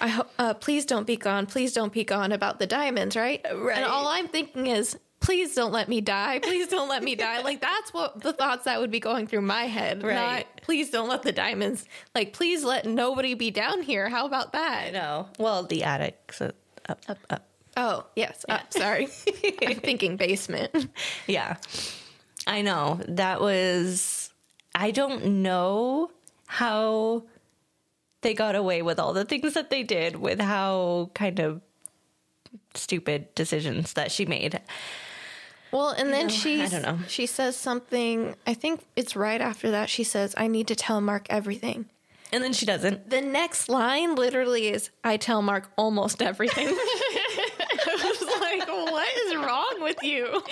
[0.01, 1.45] I ho- uh, please don't be gone.
[1.45, 3.45] Please don't be gone about the diamonds, right?
[3.53, 3.77] Right.
[3.77, 6.39] And all I'm thinking is, please don't let me die.
[6.39, 7.41] Please don't let me die.
[7.41, 10.03] Like that's what the thoughts that would be going through my head.
[10.03, 10.15] Right.
[10.15, 11.85] Not, please don't let the diamonds.
[12.15, 14.09] Like, please let nobody be down here.
[14.09, 14.93] How about that?
[14.93, 15.27] No.
[15.37, 16.33] Well, the attic.
[16.33, 16.51] So
[16.87, 17.45] up, up, up.
[17.77, 18.45] Oh, yes.
[18.47, 19.07] Uh, sorry.
[19.65, 20.89] I'm thinking basement.
[21.27, 21.57] Yeah.
[22.47, 22.99] I know.
[23.07, 24.31] That was,
[24.75, 26.11] I don't know
[26.51, 27.21] how
[28.21, 31.61] they got away with all the things that they did with how kind of
[32.73, 34.59] stupid decisions that she made.
[35.71, 36.97] Well, and then she I don't know.
[37.07, 40.99] she says something, I think it's right after that she says, "I need to tell
[41.01, 41.85] Mark everything."
[42.33, 43.11] And then she doesn't.
[43.11, 46.67] The next line literally is, "I tell Mark almost everything."
[48.57, 50.43] Like, "What is wrong with you?"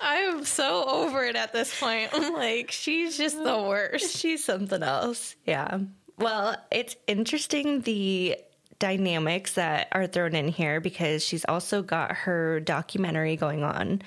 [0.00, 2.10] I'm so over it at this point.
[2.12, 4.16] I'm like, she's just the worst.
[4.16, 5.36] She's something else.
[5.44, 5.78] Yeah.
[6.18, 8.36] Well, it's interesting the
[8.78, 14.02] dynamics that are thrown in here because she's also got her documentary going on.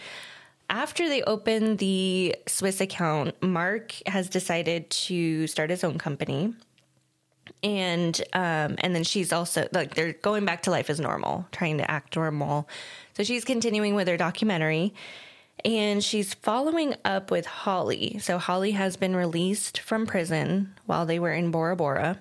[0.70, 6.54] After they open the Swiss account, Mark has decided to start his own company.
[7.64, 11.78] And um, and then she's also like they're going back to life as normal, trying
[11.78, 12.68] to act normal.
[13.16, 14.94] So she's continuing with her documentary
[15.64, 18.18] and she's following up with Holly.
[18.20, 22.20] So Holly has been released from prison while they were in Bora Bora.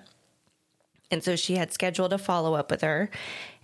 [1.09, 3.09] And so she had scheduled a follow up with her.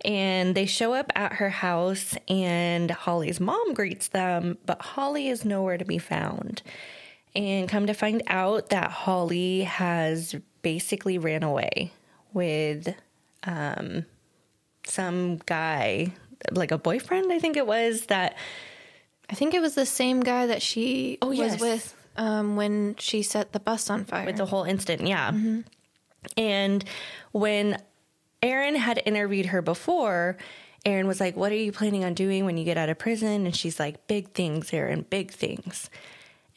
[0.03, 5.45] And they show up at her house, and Holly's mom greets them, but Holly is
[5.45, 6.61] nowhere to be found.
[7.35, 10.35] And come to find out that Holly has
[10.71, 11.93] basically ran away
[12.33, 12.93] with
[13.45, 14.05] um,
[14.83, 16.11] some guy,
[16.51, 18.35] like a boyfriend, I think it was, that
[19.29, 21.61] I think it was the same guy that she Oh, was yes.
[21.61, 24.25] with um, when she set the bus on fire.
[24.25, 25.07] with the whole incident.
[25.07, 25.31] Yeah.
[26.35, 26.83] And
[27.31, 27.81] when
[28.41, 30.35] Erin had interviewed her before,
[30.85, 33.45] Erin was like, What are you planning on doing when you get out of prison?
[33.45, 35.89] And she's like, Big things, Erin, big things.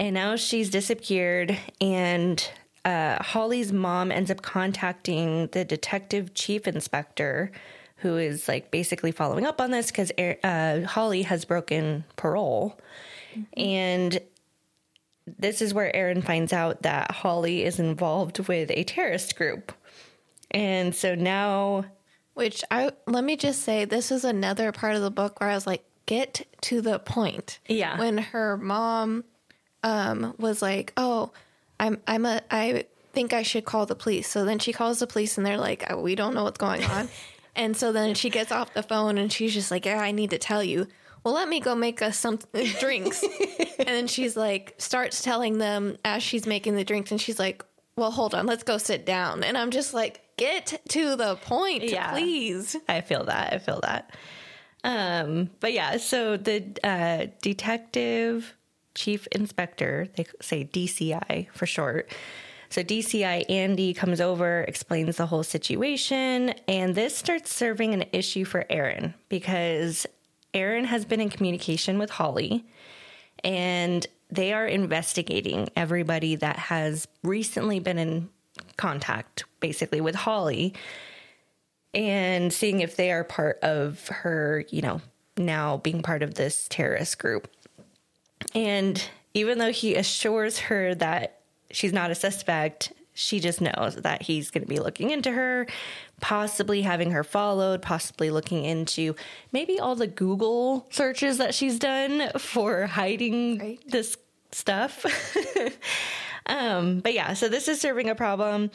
[0.01, 2.51] And now she's disappeared, and
[2.85, 7.53] uh, Holly's mom ends up contacting the detective chief inspector,
[7.97, 10.11] who is like basically following up on this because
[10.43, 12.79] uh, Holly has broken parole.
[13.57, 14.21] And
[15.39, 19.73] this is where Erin finds out that Holly is involved with a terrorist group.
[20.51, 21.85] And so now,
[22.35, 25.55] Which I let me just say, this is another part of the book where I
[25.55, 27.61] was like, get to the point.
[27.69, 27.99] Yeah.
[27.99, 29.25] When her mom
[29.85, 31.31] um, was like, "Oh,
[31.81, 35.07] I'm I'm a I think I should call the police." So then she calls the
[35.09, 37.09] police, and they're like, oh, "We don't know what's going on."
[37.57, 40.31] and so then she gets off the phone, and she's just like, "Yeah, I need
[40.31, 40.87] to tell you."
[41.25, 42.39] Well, let me go make us some
[42.81, 43.23] drinks.
[43.79, 47.65] and then she's like, starts telling them as she's making the drinks, and she's like,
[47.97, 51.85] "Well, hold on, let's go sit down." And I'm just like, "Get to the point,
[51.85, 52.13] Yeah.
[52.13, 53.53] please." I feel that.
[53.53, 54.15] I feel that.
[54.83, 58.55] Um, but yeah, so the uh, detective
[59.01, 62.11] chief inspector, they say DCI for short.
[62.69, 68.45] So DCI Andy comes over, explains the whole situation, and this starts serving an issue
[68.45, 70.07] for Erin because
[70.55, 72.65] Erin has been in communication with Holly
[73.43, 78.29] and they are investigating everybody that has recently been in
[78.77, 80.75] contact basically with Holly
[81.93, 85.01] and seeing if they are part of her, you know,
[85.37, 87.49] now being part of this terrorist group.
[88.55, 89.03] And
[89.35, 94.51] even though he assures her that she's not a suspect, she just knows that he's
[94.51, 95.67] going to be looking into her,
[96.21, 99.15] possibly having her followed, possibly looking into
[99.53, 103.81] maybe all the Google searches that she's done for hiding Right.
[103.87, 104.17] this
[104.53, 105.05] stuff.
[106.47, 108.71] um, but yeah, so this is serving a problem.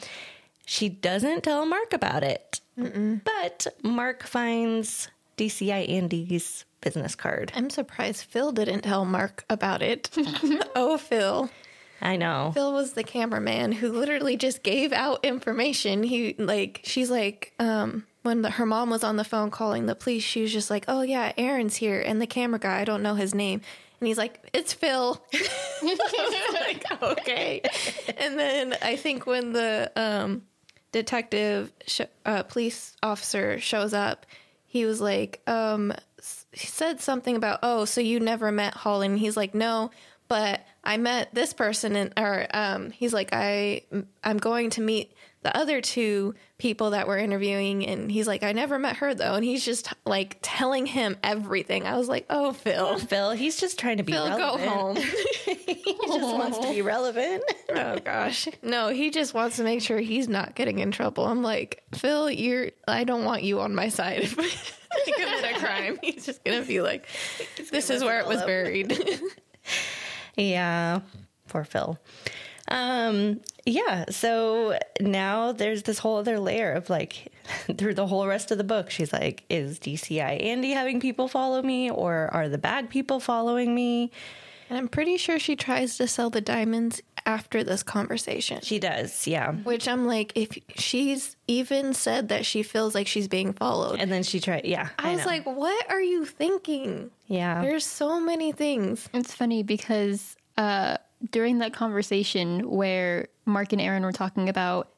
[0.64, 7.52] She doesn't tell Mark about it, but Mark finds DCI Andy's business card.
[7.54, 10.10] I'm surprised Phil didn't tell Mark about it.
[10.76, 11.50] oh, Phil.
[12.00, 12.50] I know.
[12.54, 16.02] Phil was the cameraman who literally just gave out information.
[16.02, 19.94] He like she's like um when the, her mom was on the phone calling the
[19.94, 23.02] police, she was just like, "Oh yeah, Erin's here and the camera guy, I don't
[23.02, 23.62] know his name."
[24.00, 25.20] And he's like, "It's Phil."
[26.52, 27.62] Like, "Okay."
[28.18, 30.42] And then I think when the um
[30.92, 34.26] detective sh- uh, police officer shows up,
[34.76, 35.92] he was like, um
[36.52, 39.90] he said something about, "Oh, so you never met Holly?" And he's like, "No,
[40.28, 43.82] but I met this person and or um he's like I
[44.22, 45.12] I'm going to meet
[45.46, 49.34] the other two people that we're interviewing and he's like I never met her though
[49.34, 51.86] and he's just like telling him everything.
[51.86, 52.84] I was like, "Oh, Phil.
[52.84, 54.68] Oh, Phil, he's just trying to be Phil, go relevant.
[54.68, 54.96] home."
[55.44, 57.44] he just wants to be relevant.
[57.76, 58.48] oh gosh.
[58.60, 61.26] No, he just wants to make sure he's not getting in trouble.
[61.26, 65.58] I'm like, "Phil, you're I don't want you on my side." If I commit a
[65.60, 67.06] crime, he's just to be like,
[67.70, 68.98] "This is where it was buried."
[70.36, 71.02] Yeah,
[71.46, 71.98] poor Phil.
[72.68, 77.32] Um, yeah, so now there's this whole other layer of like
[77.78, 81.62] through the whole rest of the book, she's like, is DCI Andy having people follow
[81.62, 84.10] me or are the bad people following me?
[84.68, 88.60] And I'm pretty sure she tries to sell the diamonds after this conversation.
[88.62, 89.52] She does, yeah.
[89.52, 94.00] Which I'm like, if she's even said that she feels like she's being followed.
[94.00, 94.88] And then she tried, yeah.
[94.98, 95.26] I, was know.
[95.26, 97.10] like, what are you thinking?
[97.26, 97.62] yeah.
[97.62, 99.08] There's so many things.
[99.12, 100.96] It's funny because uh,
[101.30, 104.88] during that conversation where Mark and Erin were talking about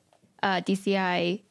[0.43, 1.43] uh, DCI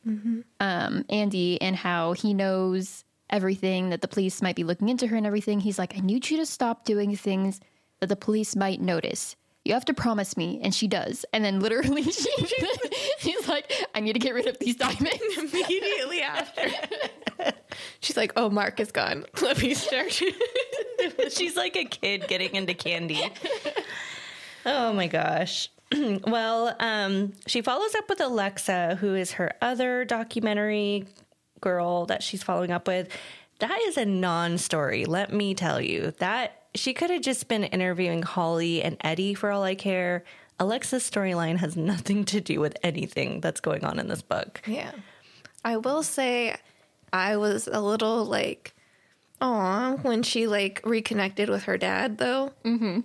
[0.60, 5.16] um, Andy and how he knows everything that the police might be looking into her
[5.16, 7.60] and everything, he's like, I need you to stop doing things
[8.00, 9.36] that the police might notice.
[9.66, 11.26] You have to promise me, and she does.
[11.34, 12.32] And then literally, she,
[13.20, 16.70] he's like, "I need to get rid of these diamonds." Immediately after.
[18.00, 19.26] she's like, oh, Mark is gone.
[19.42, 20.14] Let me start.
[21.32, 23.22] She's like a kid getting into candy.
[24.68, 25.70] Oh my gosh.
[26.28, 31.06] well, um, she follows up with Alexa, who is her other documentary
[31.62, 33.10] girl that she's following up with.
[33.60, 36.14] That is a non story, let me tell you.
[36.20, 40.24] That she could have just been interviewing Holly and Eddie for all I care.
[40.60, 44.62] Alexa's storyline has nothing to do with anything that's going on in this book.
[44.68, 44.92] yeah.
[45.66, 46.56] I will say,
[47.12, 48.74] I was a little like,
[49.42, 52.52] aw, when she like reconnected with her dad, though.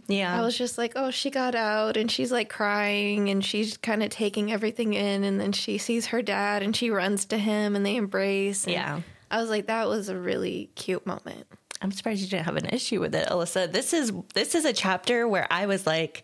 [0.08, 0.36] Yeah.
[0.38, 4.02] I was just like, oh, she got out and she's like crying and she's kind
[4.02, 5.24] of taking everything in.
[5.24, 8.64] And then she sees her dad and she runs to him and they embrace.
[8.64, 9.00] and Yeah.
[9.30, 11.46] I was like, that was a really cute moment.
[11.80, 13.70] I'm surprised you didn't have an issue with it, Alyssa.
[13.72, 16.22] This is this is a chapter where I was like,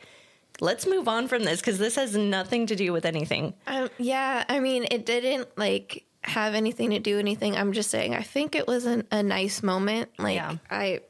[0.60, 3.54] let's move on from this because this has nothing to do with anything.
[3.66, 7.56] Um, yeah, I mean, it didn't like have anything to do anything.
[7.56, 10.10] I'm just saying, I think it was an, a nice moment.
[10.18, 10.56] Like Yeah.
[10.70, 11.00] I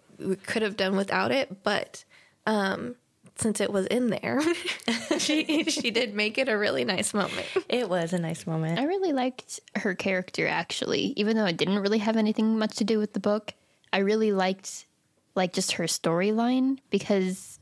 [0.44, 2.04] could have done without it, but
[2.46, 2.96] um,
[3.36, 4.40] since it was in there,
[5.18, 7.46] she she did make it a really nice moment.
[7.68, 8.78] It was a nice moment.
[8.80, 12.84] I really liked her character actually, even though it didn't really have anything much to
[12.84, 13.52] do with the book.
[13.92, 14.86] I really liked
[15.34, 17.60] like just her storyline because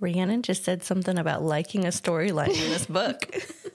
[0.00, 3.34] Rhiannon just said something about liking a storyline in this book.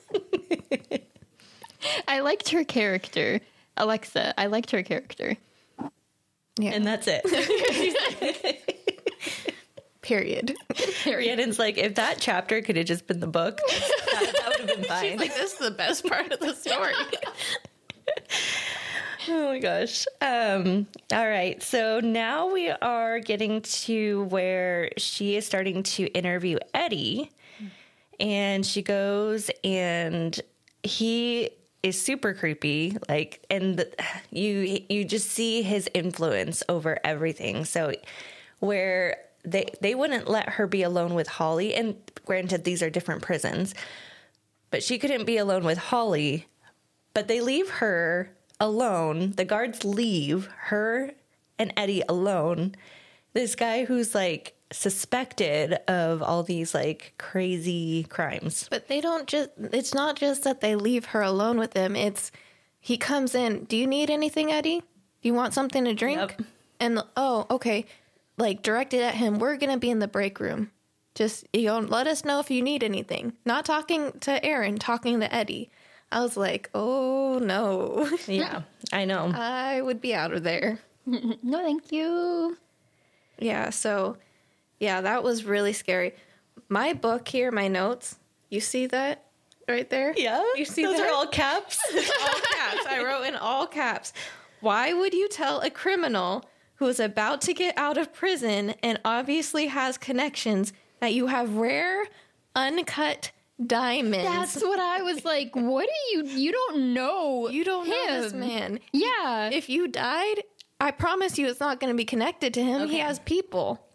[2.07, 3.39] I liked her character.
[3.77, 5.38] Alexa, I liked her character.
[6.59, 7.25] Yeah, and that's it.
[10.01, 10.55] period.
[11.05, 14.77] Rhiannon's like, if that chapter could have just been the book, that, that would have
[14.77, 15.11] been fine.
[15.11, 16.93] She's like this is the best part of the story.
[19.29, 20.05] Oh my gosh.
[20.21, 21.61] Um, all right.
[21.63, 27.31] So now we are getting to where she is starting to interview Eddie.
[28.19, 30.39] And she goes and
[30.84, 31.49] he
[31.84, 33.91] is super creepy like and the,
[34.31, 37.93] you you just see his influence over everything so
[38.59, 43.21] where they they wouldn't let her be alone with Holly and granted these are different
[43.21, 43.75] prisons
[44.71, 46.47] but she couldn't be alone with Holly
[47.13, 49.34] but they leave her alone.
[49.34, 51.11] The guards leave her
[51.59, 52.75] and Eddie alone.
[53.34, 58.67] This guy who's like suspected of all these like crazy crimes.
[58.69, 61.95] But they don't just, it's not just that they leave her alone with him.
[61.95, 62.32] It's,
[62.80, 64.80] he comes in, do you need anything, Eddie?
[64.80, 66.19] Do you want something to drink?
[66.19, 66.41] Yep.
[66.80, 67.86] And, the, oh, okay.
[68.38, 70.71] Like directed at him, we're going to be in the break room.
[71.15, 73.34] Just, you know, let us know if you need anything.
[73.45, 75.69] Not talking to Erin, talking to Eddie.
[76.11, 78.09] I was like, oh no.
[78.28, 79.32] Yeah, I know.
[79.34, 80.80] I would be out of there.
[81.05, 82.57] No, thank you.
[83.38, 84.15] Yeah, so
[84.84, 86.13] yeah, that was really scary.
[86.69, 88.17] My book here, my notes,
[88.49, 89.25] you see that
[89.67, 90.13] right there?
[90.17, 91.09] yeah, You see those that?
[91.09, 91.79] are all caps.
[91.95, 92.86] all caps.
[92.88, 94.11] I wrote in all caps.
[94.59, 96.43] Why would you tell a criminal
[96.75, 101.55] who is about to get out of prison and obviously has connections that you have
[101.55, 102.05] rare,
[102.55, 103.31] uncut
[103.65, 104.25] diamonds?
[104.25, 105.55] That's what I was like.
[105.55, 106.25] What do you?
[106.25, 107.49] You don't know.
[107.49, 108.79] you don't know this man.
[108.91, 109.49] Yeah.
[109.51, 110.43] If you died,
[110.79, 112.88] I promise you it's not going to be connected to him.
[112.89, 113.86] He has people.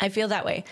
[0.00, 0.64] I feel that way.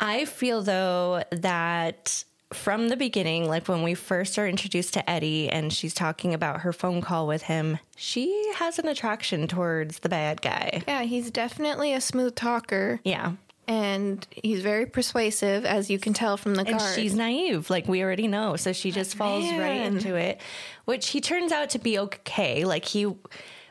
[0.00, 5.48] I feel though that from the beginning, like when we first are introduced to Eddie
[5.48, 10.08] and she's talking about her phone call with him, she has an attraction towards the
[10.08, 10.82] bad guy.
[10.86, 13.00] Yeah, he's definitely a smooth talker.
[13.04, 13.32] Yeah.
[13.68, 18.02] and he's very persuasive, as you can tell from the And she's naive, like we
[18.02, 18.56] already know.
[18.56, 20.40] So she oh, just falls right into it,
[20.84, 22.64] which he turns out to be okay.
[22.64, 23.14] Like he,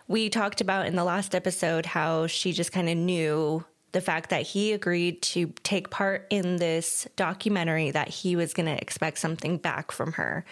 [0.07, 4.29] we talked about in the last episode how she just kind of knew the fact
[4.29, 9.19] that he agreed to take part in this documentary that he was going to expect
[9.19, 10.45] something back from her.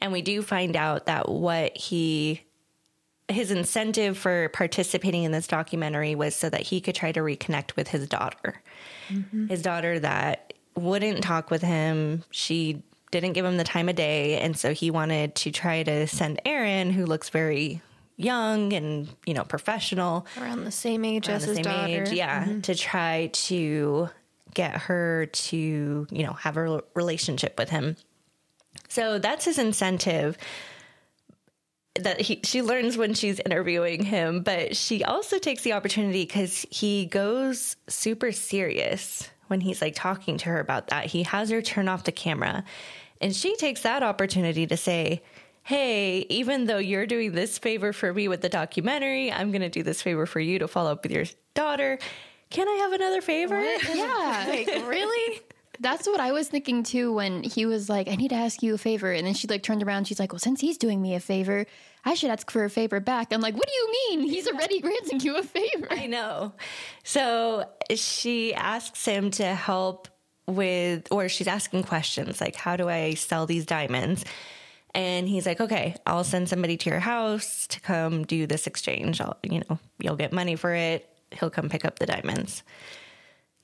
[0.00, 2.42] And we do find out that what he
[3.28, 7.76] his incentive for participating in this documentary was so that he could try to reconnect
[7.76, 8.60] with his daughter.
[9.08, 9.46] Mm-hmm.
[9.46, 12.24] His daughter that wouldn't talk with him.
[12.30, 14.38] She didn't give him the time of day.
[14.38, 17.80] And so he wanted to try to send Erin, who looks very
[18.22, 22.02] young and, you know, professional, Around the same age around as the his same daughter.
[22.02, 22.60] age, yeah, mm-hmm.
[22.62, 24.08] to try to
[24.54, 27.96] get her to, you know, have a relationship with him.
[28.88, 30.36] So that's his incentive
[32.00, 36.64] that he she learns when she's interviewing him, but she also takes the opportunity because
[36.70, 41.06] he goes super serious when he's like talking to her about that.
[41.06, 42.64] He has her turn off the camera,
[43.20, 45.22] and she takes that opportunity to say,
[45.64, 49.68] Hey, even though you're doing this favor for me with the documentary, I'm going to
[49.68, 51.98] do this favor for you to follow up with your daughter.
[52.50, 53.60] Can I have another favor?
[53.94, 54.46] Yeah.
[54.48, 55.40] Like, really?
[55.80, 58.74] That's what I was thinking too when he was like, I need to ask you
[58.74, 59.10] a favor.
[59.10, 60.06] And then she like turned around.
[60.06, 61.66] She's like, Well, since he's doing me a favor,
[62.04, 63.32] I should ask for a favor back.
[63.32, 64.28] I'm like, What do you mean?
[64.28, 65.88] He's already granting you a favor.
[65.90, 66.52] I know.
[67.04, 70.08] So she asks him to help
[70.46, 74.24] with, or she's asking questions like, how do I sell these diamonds?
[74.94, 79.20] And he's like, okay, I'll send somebody to your house to come do this exchange.
[79.20, 81.08] I'll, you know, you'll get money for it.
[81.30, 82.62] He'll come pick up the diamonds.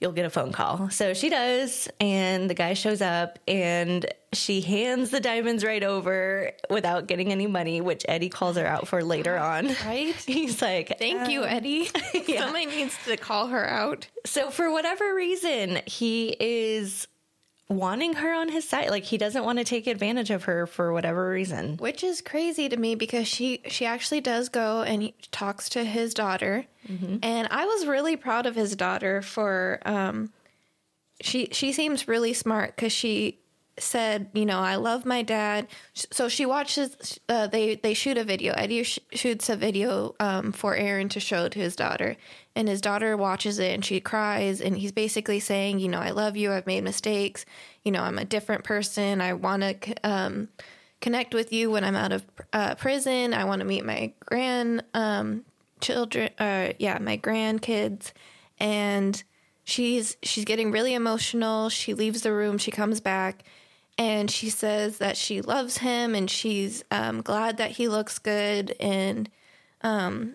[0.01, 0.91] You'll get a phone call.
[0.91, 6.53] So she does, and the guy shows up, and she hands the diamonds right over
[6.71, 9.75] without getting any money, which Eddie calls her out for later on.
[9.85, 10.15] Right?
[10.27, 11.87] He's like, Thank you, um, Eddie.
[12.13, 14.07] Somebody needs to call her out.
[14.25, 17.09] So for whatever reason, he is
[17.69, 18.91] wanting her on his side.
[18.91, 21.77] Like he doesn't want to take advantage of her for whatever reason.
[21.77, 25.85] Which is crazy to me because she she actually does go and he talks to
[25.85, 26.67] his daughter,
[27.23, 30.33] and I was really proud of his daughter for um,
[31.21, 33.39] she she seems really smart because she
[33.81, 35.67] said you know I love my dad.
[35.95, 38.53] So she watches uh, they they shoot a video.
[38.55, 42.17] Eddie sh- shoots a video um, for Erin to show to his daughter,
[42.55, 46.11] and his daughter watches it and she cries and he's basically saying you know I
[46.11, 46.53] love you.
[46.53, 47.45] I've made mistakes.
[47.85, 49.21] You know I'm a different person.
[49.21, 49.95] I want to.
[50.09, 50.49] Um,
[51.01, 53.33] connect with you when I'm out of uh, prison.
[53.35, 55.45] I want to meet my grand um,
[55.81, 56.31] children.
[56.39, 58.13] Uh, yeah, my grandkids,
[58.59, 59.23] and
[59.65, 61.69] she's she's getting really emotional.
[61.69, 62.59] She leaves the room.
[62.59, 63.45] She comes back,
[63.99, 68.75] and she says that she loves him and she's um, glad that he looks good
[68.81, 69.29] and
[69.83, 70.35] um,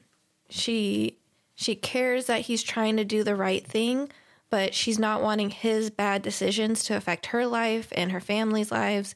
[0.50, 1.18] she
[1.56, 4.10] she cares that he's trying to do the right thing
[4.50, 9.16] but she's not wanting his bad decisions to affect her life and her family's lives.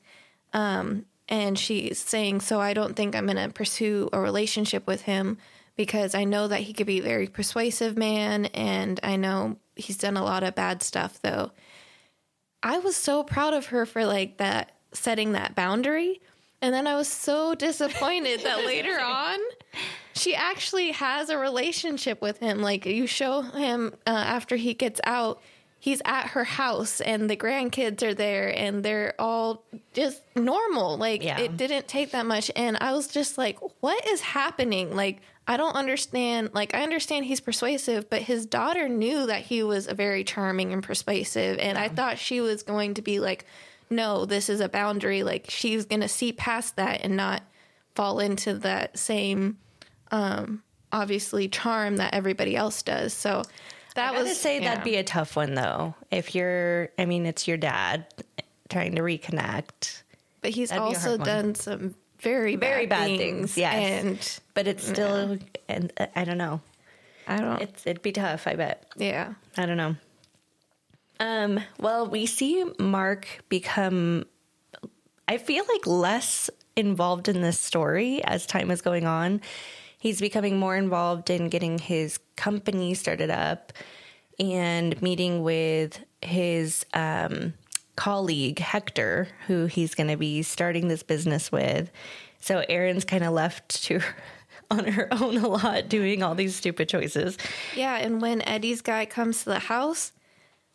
[0.51, 5.03] Um, and she's saying so i don't think i'm going to pursue a relationship with
[5.03, 5.37] him
[5.75, 9.97] because i know that he could be a very persuasive man and i know he's
[9.97, 11.51] done a lot of bad stuff though
[12.67, 16.21] I was so proud of her for like that setting that boundary.
[16.61, 19.39] And then I was so disappointed that later on
[20.13, 22.61] she actually has a relationship with him.
[22.61, 25.41] Like you show him uh, after he gets out,
[25.79, 29.63] he's at her house and the grandkids are there and they're all
[29.93, 30.97] just normal.
[30.97, 31.39] Like Yeah.
[31.39, 32.49] it didn't take that much.
[32.55, 34.95] And I was just like, what is happening?
[34.95, 36.49] Like, I don't understand.
[36.53, 40.73] Like, I understand he's persuasive, but his daughter knew that he was a very charming
[40.73, 41.57] and persuasive.
[41.59, 43.45] And I thought she was going to be like,
[43.89, 45.23] no, this is a boundary.
[45.23, 47.43] Like, she's going to see past that and not
[47.95, 49.57] fall into that same,
[50.11, 53.13] um, obviously, charm that everybody else does.
[53.13, 53.43] So
[53.97, 54.69] that I was say yeah.
[54.69, 55.93] that'd be a tough one though.
[56.11, 58.05] If you're, I mean, it's your dad
[58.69, 60.01] trying to reconnect,
[60.41, 63.19] But he's That'd also done some very very bad things.
[63.19, 63.57] things.
[63.57, 65.37] Yes, and but it's still,
[65.67, 66.61] and uh, I don't know.
[67.27, 67.61] I don't.
[67.61, 68.47] It's it'd be tough.
[68.47, 68.85] I bet.
[68.95, 69.33] yeah.
[69.57, 69.95] I don't know.
[71.19, 74.25] Um, well, we see Mark become,
[75.27, 79.41] I feel like, less involved in this story as time is going on.
[79.97, 83.73] He's becoming more involved in getting his company started up
[84.39, 87.53] and meeting with his um,
[87.95, 91.91] colleague, Hector, who he's going to be starting this business with.
[92.39, 93.99] So Erin's kind of left to
[94.71, 97.37] on her own a lot doing all these stupid choices.
[97.75, 100.11] Yeah, and when Eddie's guy comes to the house,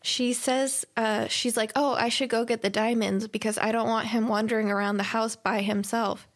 [0.02, 3.88] she says, uh, she's like, Oh, I should go get the diamonds because I don't
[3.88, 6.26] want him wandering around the house by himself.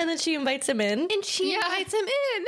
[0.00, 1.08] And then she invites him in.
[1.12, 1.64] And she Yeah.
[1.66, 2.44] invites him in.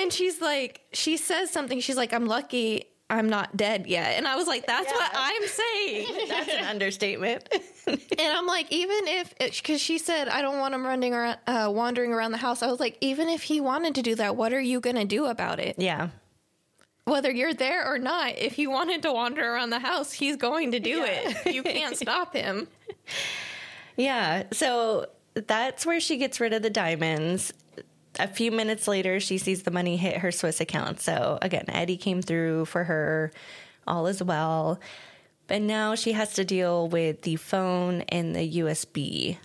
[0.00, 1.80] And she's like, she says something.
[1.80, 4.16] She's like, I'm lucky I'm not dead yet.
[4.16, 6.06] And I was like, That's what I'm saying.
[6.28, 7.48] That's an understatement.
[7.86, 11.70] and I'm like, even if, because she said, I don't want him running around, uh,
[11.74, 12.62] wandering around the house.
[12.62, 15.04] I was like, even if he wanted to do that, what are you going to
[15.04, 15.74] do about it?
[15.76, 16.10] yeah.
[17.04, 20.70] whether you're there or not, if he wanted to wander around the house, he's going
[20.70, 21.52] to do it.
[21.52, 22.68] You can't stop him.
[23.96, 24.44] Yeah.
[24.52, 27.52] So that's where she gets rid of the diamonds.
[28.18, 31.00] A few minutes later, she sees the money hit her Swiss account.
[31.00, 33.32] So again, Eddie came through for her.
[33.86, 34.80] All is well.
[35.46, 39.38] But now she has to deal with the phone and the USB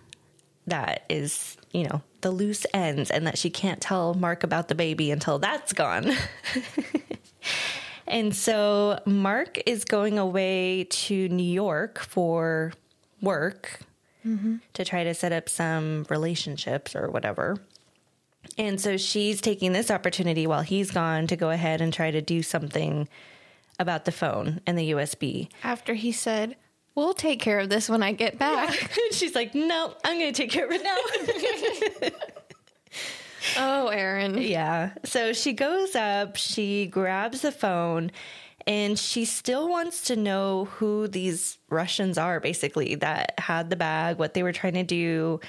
[0.67, 4.75] that is, you know, the loose ends and that she can't tell Mark about the
[4.75, 6.11] baby until that's gone.
[8.07, 12.73] and so Mark is going away to New York for
[13.21, 13.79] work
[14.25, 14.55] Mm-hmm.
[14.73, 17.57] to try to set up some relationships or whatever.
[18.57, 22.21] And so she's taking this opportunity while he's gone to go ahead and try to
[22.21, 23.07] do something
[23.79, 25.49] about the phone and the USB.
[25.63, 26.55] After he said,
[26.95, 28.91] We'll take care of this when I get back.
[29.11, 30.81] she's like, No, I'm going to take care of it
[32.01, 32.09] now.
[33.57, 34.37] oh, Erin.
[34.41, 34.91] yeah.
[35.03, 38.11] So she goes up, she grabs the phone,
[38.67, 44.17] and she still wants to know who these Russians are, basically, that had the bag,
[44.17, 45.39] what they were trying to do,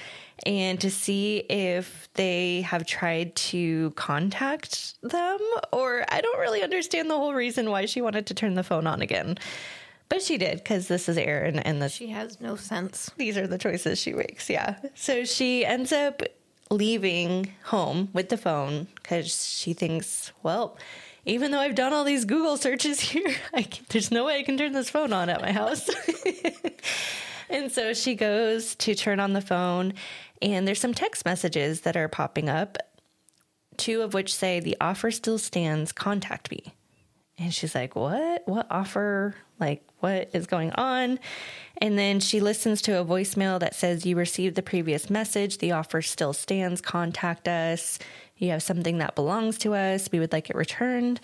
[0.45, 5.39] and to see if they have tried to contact them.
[5.73, 8.85] Or I don't really understand the whole reason why she wanted to turn the phone
[8.85, 9.37] on again.
[10.09, 13.11] But she did because this is Erin and this She has no sense.
[13.17, 14.49] these are the choices she makes.
[14.49, 14.75] Yeah.
[14.95, 16.21] So she ends up
[16.69, 20.77] leaving home with the phone because she thinks, well,
[21.27, 24.57] even though I've done all these Google searches here, can, there's no way I can
[24.57, 25.89] turn this phone on at my house.
[27.49, 29.93] and so she goes to turn on the phone,
[30.41, 32.77] and there's some text messages that are popping up,
[33.75, 36.73] two of which say, The offer still stands, contact me.
[37.37, 38.47] And she's like, What?
[38.47, 39.35] What offer?
[39.59, 41.19] Like, what is going on?
[41.79, 45.57] And then she listens to a voicemail that says, You received the previous message.
[45.57, 46.81] The offer still stands.
[46.81, 47.99] Contact us.
[48.37, 50.09] You have something that belongs to us.
[50.11, 51.19] We would like it returned.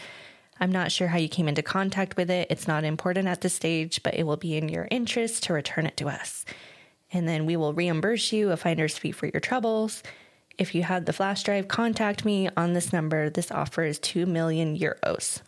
[0.59, 2.47] I'm not sure how you came into contact with it.
[2.49, 5.85] It's not important at this stage, but it will be in your interest to return
[5.85, 6.45] it to us.
[7.11, 10.03] And then we will reimburse you a finder's fee for your troubles.
[10.57, 13.29] If you had the flash drive, contact me on this number.
[13.29, 15.41] This offer is 2 million euros.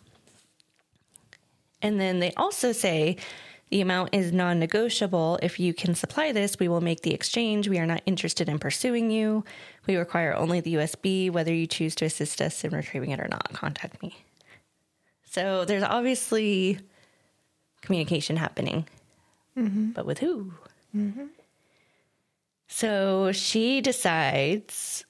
[1.82, 3.16] And then they also say
[3.70, 5.38] the amount is non negotiable.
[5.42, 7.68] If you can supply this, we will make the exchange.
[7.68, 9.44] We are not interested in pursuing you.
[9.86, 11.30] We require only the USB.
[11.30, 14.16] Whether you choose to assist us in retrieving it or not, contact me.
[15.24, 16.78] So there's obviously
[17.82, 18.86] communication happening,
[19.56, 19.90] mm-hmm.
[19.90, 20.52] but with who?
[20.94, 21.26] Mm-hmm.
[22.68, 25.04] So she decides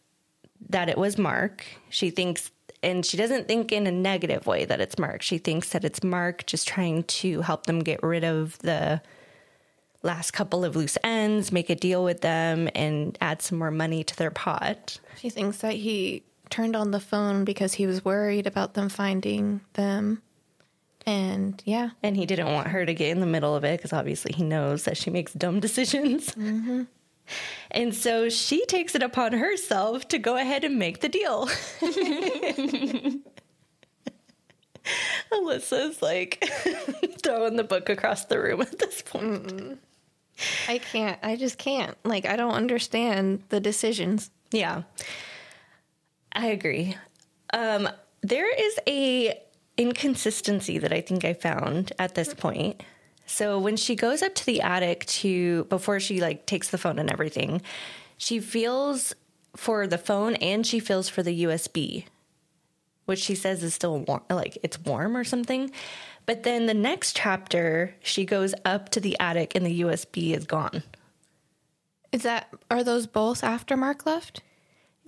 [0.69, 1.65] that it was Mark.
[1.91, 2.51] She thinks,
[2.87, 5.21] and she doesn't think in a negative way that it's Mark.
[5.21, 9.03] She thinks that it's Mark just trying to help them get rid of the
[10.05, 14.05] last couple of loose ends, make a deal with them, and add some more money
[14.05, 15.01] to their pot.
[15.19, 19.63] She thinks that he turned on the phone because he was worried about them finding
[19.73, 20.23] them.
[21.05, 23.93] And yeah, And he didn't want her to get in the middle of it because
[23.93, 26.31] obviously he knows that she makes dumb decisions.
[26.31, 26.85] Mm-hmm.
[27.71, 31.49] And so she takes it upon herself to go ahead and make the deal.
[35.33, 36.45] Alyssa's like
[37.23, 39.81] throwing the book across the room at this point.
[40.69, 41.19] I can't.
[41.23, 41.97] I just can't.
[42.05, 44.31] Like, I don't understand the decisions.
[44.53, 44.83] Yeah,
[46.33, 46.97] I agree.
[47.53, 47.89] Um,
[48.23, 49.41] there is a
[49.77, 52.83] inconsistency that I think I found at this point.
[53.27, 56.99] So when she goes up to the attic to before she like takes the phone
[56.99, 57.61] and everything,
[58.17, 59.15] she feels
[59.57, 62.05] for the phone and she feels for the USB,
[63.07, 65.71] which she says is still warm, like it's warm or something.
[66.25, 70.45] But then the next chapter, she goes up to the attic and the USB is
[70.45, 70.83] gone.
[72.13, 74.43] Is that, are those both after Mark left?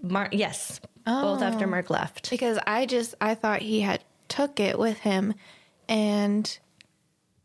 [0.02, 1.68] Mark, yes, both after oh.
[1.68, 2.30] Mark left.
[2.30, 5.34] Because I just, I thought he had took it with him
[5.88, 6.58] and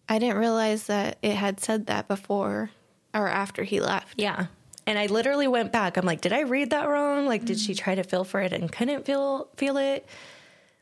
[0.10, 2.72] I didn't realize that it had said that before
[3.14, 4.20] or after he left.
[4.20, 4.47] Yeah.
[4.86, 5.95] And I literally went back.
[5.97, 7.26] I'm like, did I read that wrong?
[7.26, 7.66] Like, did Mm.
[7.66, 10.06] she try to feel for it and couldn't feel feel it?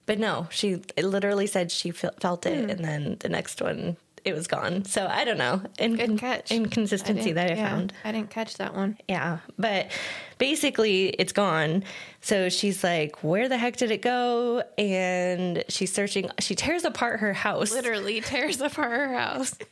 [0.08, 2.72] But no, she literally said she felt it, Mm.
[2.72, 4.86] and then the next one it was gone.
[4.86, 5.62] So I don't know.
[5.80, 6.52] In- Good catch.
[6.52, 7.94] Inconsistency didn't- that I yeah, found.
[8.04, 8.98] I didn't catch that one.
[9.08, 9.40] Yeah.
[9.58, 9.92] But
[10.38, 11.84] basically, it's gone.
[12.22, 14.64] So she's like, where the heck did it go?
[14.78, 16.30] And she's searching.
[16.40, 17.72] She tears apart her house.
[17.72, 19.56] Literally tears apart her house.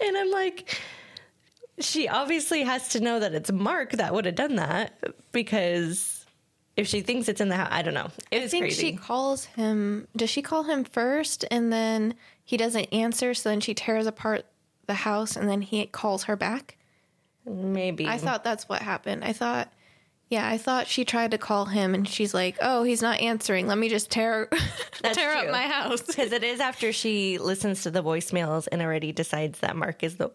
[0.00, 0.80] And I'm like,
[1.78, 4.98] she obviously has to know that it's Mark that would have done that
[5.30, 6.24] because
[6.76, 8.08] if she thinks it's in the house, I don't know.
[8.30, 8.80] It I think crazy.
[8.92, 10.08] she calls him.
[10.16, 12.14] Does she call him first and then
[12.44, 13.34] he doesn't answer?
[13.34, 14.46] So then she tears apart
[14.86, 16.76] the house and then he calls her back?
[17.44, 18.06] Maybe.
[18.06, 19.24] I thought that's what happened.
[19.24, 19.72] I thought,
[20.28, 23.66] yeah, I thought she tried to call him and she's like, oh, he's not answering.
[23.66, 24.48] Let me just tear,
[25.02, 26.02] tear up my house.
[26.02, 30.16] because it is after she listens to the voicemails and already decides that Mark is
[30.16, 30.30] the.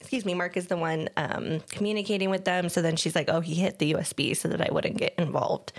[0.00, 2.68] Excuse me, Mark is the one um, communicating with them.
[2.68, 5.72] So then she's like, "Oh, he hit the USB so that I wouldn't get involved."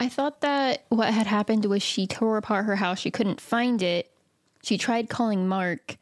[0.00, 2.98] I thought that what had happened was she tore apart her house.
[2.98, 4.10] She couldn't find it.
[4.62, 5.96] She tried calling Mark,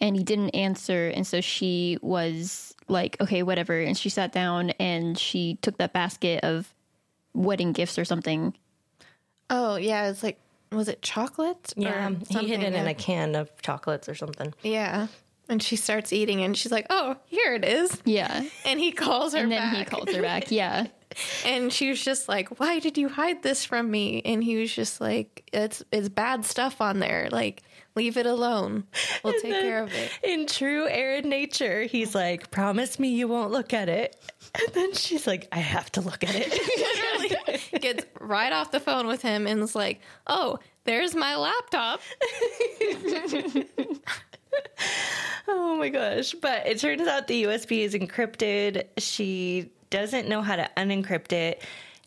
[0.00, 1.08] and he didn't answer.
[1.08, 3.78] And so she was like, okay, whatever.
[3.80, 6.72] And she sat down and she took that basket of
[7.34, 8.54] wedding gifts or something.
[9.50, 10.38] Oh yeah, it's like
[10.70, 11.74] was it chocolates?
[11.76, 12.62] Yeah, or he hid something?
[12.62, 14.54] it in a can of chocolates or something.
[14.62, 15.08] Yeah.
[15.48, 18.00] And she starts eating and she's like, Oh, here it is.
[18.04, 18.42] Yeah.
[18.64, 19.76] And he calls her And then back.
[19.76, 20.50] he calls her back.
[20.50, 20.86] Yeah.
[21.44, 24.22] And she was just like, Why did you hide this from me?
[24.24, 27.28] And he was just like, It's it's bad stuff on there.
[27.30, 27.62] Like,
[27.94, 28.84] leave it alone.
[29.22, 30.10] We'll take care of it.
[30.22, 34.16] In true Erin nature, he's like, "Promise me you won't look at it."
[34.54, 36.52] And then she's like, "I have to look at it."
[37.30, 42.00] Literally gets right off the phone with him and is like, Oh, there's my laptop.
[45.48, 46.34] oh my gosh!
[46.34, 48.86] But it turns out the USB is encrypted.
[48.98, 51.62] She doesn't know how to unencrypt it.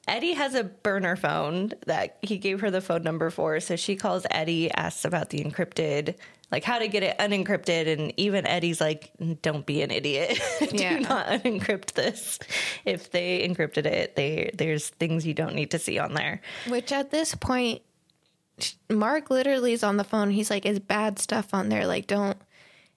[0.07, 3.95] Eddie has a burner phone that he gave her the phone number for, so she
[3.95, 6.15] calls Eddie, asks about the encrypted,
[6.51, 10.39] like how to get it unencrypted, and even Eddie's like, "Don't be an idiot.
[10.59, 10.99] Do Yeah.
[10.99, 12.37] not unencrypt this.
[12.85, 16.39] If they encrypted it, they there's things you don't need to see on there."
[16.69, 17.81] Which at this point,
[18.89, 20.29] Mark literally is on the phone.
[20.29, 21.87] He's like, is bad stuff on there.
[21.87, 22.37] Like, don't."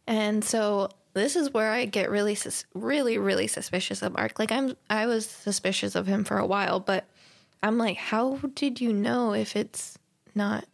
[0.06, 4.38] And so this is where I get really, sus- really, really suspicious of Mark.
[4.38, 7.04] Like, I'm, I was suspicious of him for a while, but
[7.62, 9.98] I'm like, how did you know if it's
[10.34, 10.64] not?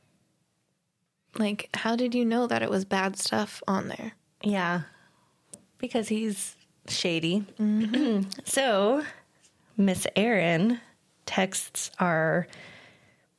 [1.37, 4.13] Like, how did you know that it was bad stuff on there?
[4.43, 4.83] Yeah,
[5.79, 6.57] because he's
[6.89, 7.45] shady.
[7.59, 8.31] Mm-hmm.
[8.45, 9.03] so,
[9.77, 10.81] Miss Erin
[11.27, 12.47] texts our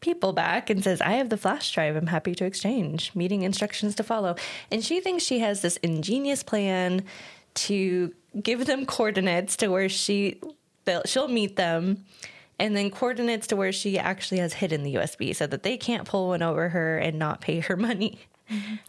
[0.05, 1.95] people back and says, I have the flash drive.
[1.95, 3.11] I'm happy to exchange.
[3.15, 4.35] Meeting instructions to follow.
[4.71, 7.03] And she thinks she has this ingenious plan
[7.55, 10.39] to give them coordinates to where she
[11.05, 12.05] she'll meet them
[12.59, 16.07] and then coordinates to where she actually has hidden the USB so that they can't
[16.07, 18.19] pull one over her and not pay her money.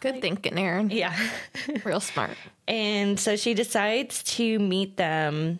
[0.01, 0.91] Good thinking, Erin.
[0.91, 1.17] Yeah.
[1.83, 2.37] Real smart.
[2.67, 5.59] And so she decides to meet them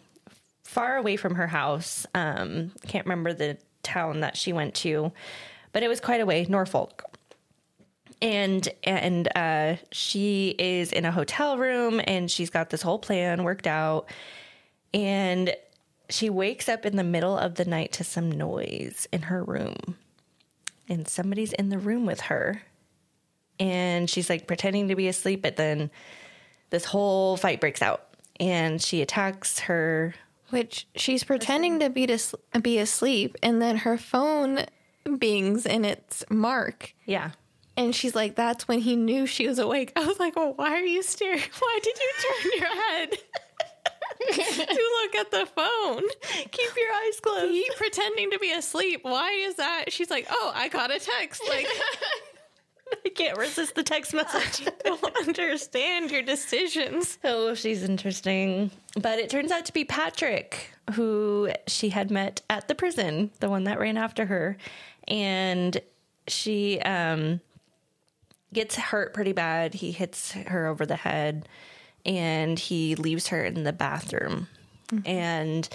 [0.64, 2.06] far away from her house.
[2.14, 3.58] Um, can't remember the
[3.88, 5.12] town that she went to,
[5.72, 7.04] but it was quite a way, Norfolk.
[8.22, 13.44] And and uh, she is in a hotel room, and she's got this whole plan
[13.44, 14.10] worked out.
[14.94, 15.56] And
[16.10, 19.98] she wakes up in the middle of the night to some noise in her room,
[20.90, 22.64] and somebody's in the room with her.
[23.60, 25.90] And she's like pretending to be asleep, but then
[26.70, 28.08] this whole fight breaks out
[28.40, 30.14] and she attacks her
[30.50, 34.66] Which she's pretending to be to be asleep, and then her phone
[35.20, 36.94] bings, and it's Mark.
[37.06, 37.32] yeah
[37.76, 39.92] And she's like, that's when he knew she was awake.
[39.96, 41.42] I was like, well, why are you staring?
[41.60, 43.12] Why did you turn your head
[44.20, 46.04] to look at the phone?
[46.52, 49.02] keep your eyes closed Keep pretending to be asleep.
[49.04, 49.92] Why is that?
[49.94, 51.42] She's like, oh, I got a text.
[51.48, 51.68] Like,
[53.06, 54.68] i can't resist the text message.
[54.68, 57.18] I don't understand your decisions.
[57.24, 58.72] oh she's interesting.
[59.00, 63.50] But it turns out to be patrick who she had met at the prison the
[63.50, 64.58] one that ran after her.
[65.08, 65.80] And
[66.28, 67.42] she um
[68.54, 69.74] gets hurt pretty bad.
[69.74, 71.48] He hits her over the head
[72.06, 74.48] and he leaves her in the bathroom.
[75.06, 75.68] And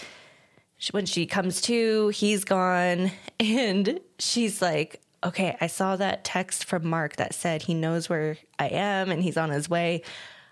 [0.91, 3.11] when she comes to, he's gone.
[3.41, 8.37] And she's like, okay, I saw that text from Mark that said he knows where
[8.59, 10.03] I am and he's on his way.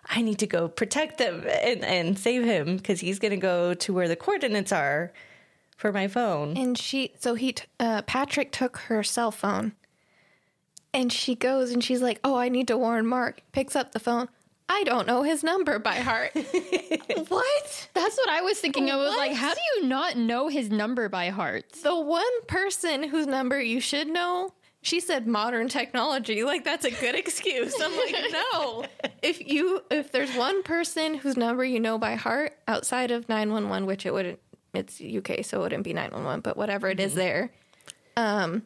[0.08, 3.74] I need to go protect him and, and save him because he's going to go
[3.74, 5.12] to where the coordinates are
[5.76, 6.56] for my phone.
[6.56, 9.72] And she, so he, t- uh, Patrick took her cell phone
[10.92, 13.42] and she goes and she's like, oh, I need to warn Mark.
[13.52, 14.28] Picks up the phone.
[14.68, 16.30] I don't know his number by heart.
[16.34, 17.88] what?
[17.92, 18.88] That's what I was thinking.
[18.88, 21.64] I was like, how do you not know his number by heart?
[21.82, 24.52] The one person whose number you should know,
[24.82, 26.42] she said modern technology.
[26.50, 27.74] Like that's a good excuse.
[27.80, 28.84] I'm like, no.
[29.22, 33.86] If you if there's one person whose number you know by heart outside of 911,
[33.86, 34.38] which it wouldn't
[34.72, 37.52] it's UK, so it wouldn't be 911, but whatever it is there.
[38.16, 38.62] Um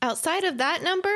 [0.00, 1.14] outside of that number,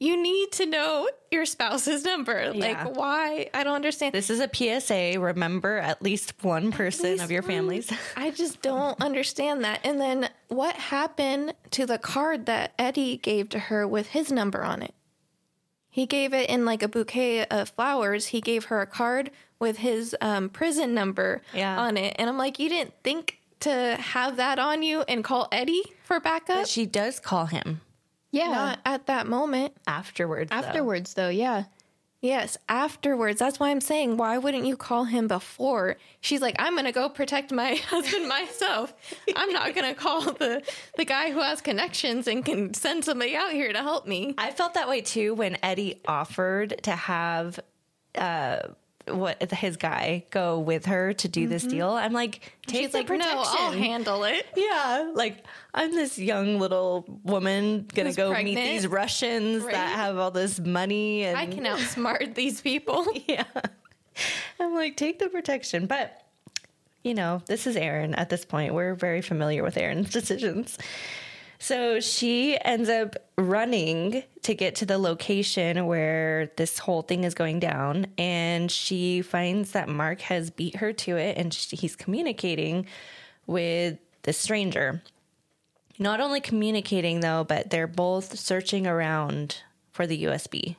[0.00, 2.52] you need to know your spouse's number.
[2.54, 2.84] Yeah.
[2.84, 3.48] Like why?
[3.54, 4.12] I don't understand.
[4.14, 5.18] This is a PSA.
[5.20, 7.92] Remember at least one person of your families.
[8.16, 9.80] I just don't understand that.
[9.84, 14.62] And then what happened to the card that Eddie gave to her with his number
[14.62, 14.94] on it?
[15.88, 18.26] He gave it in like a bouquet of flowers.
[18.26, 19.30] He gave her a card
[19.60, 21.78] with his um, prison number Yeah.
[21.80, 22.16] on it.
[22.18, 26.18] And I'm like, you didn't think to have that on you and call Eddie for
[26.20, 26.66] backup?
[26.66, 27.80] she does call him
[28.34, 28.48] Yeah.
[28.48, 29.74] Not at that moment.
[29.86, 30.50] afterwards.
[30.50, 30.56] though.
[30.56, 31.64] Afterwards, though, yeah.
[32.20, 33.38] Yes, afterwards.
[33.38, 35.98] That's why I'm saying, why wouldn't you call him before?
[36.22, 38.94] She's like, I'm gonna go protect my husband myself.
[39.36, 40.62] I'm not gonna call the
[40.96, 44.34] the guy who has connections and can send somebody out here to help me.
[44.38, 47.60] I felt that way too when Eddie offered to have
[48.14, 48.68] uh,
[49.08, 51.70] what his guy go with her to do this mm-hmm.
[51.72, 51.90] deal.
[51.90, 53.36] I'm like, take She's the like, protection.
[53.36, 54.46] no, I'll handle it.
[54.56, 59.72] Yeah, like I'm this young little woman gonna Who's go meet these Russians Right.
[59.72, 63.06] that have all this money, and I can outsmart these people.
[63.26, 63.44] yeah.
[64.60, 66.24] I'm like, take the protection, but
[67.02, 68.74] you know, this is Erin at this point.
[68.74, 70.78] We're very familiar with Erin's decisions.
[71.64, 77.32] So she ends up running to get to the location where this whole thing is
[77.32, 78.08] going down.
[78.18, 82.84] And she finds that Mark has beat her to it and she, he's communicating
[83.46, 85.02] with the stranger.
[85.98, 90.76] Not only communicating, though, but they're both searching around for the USB.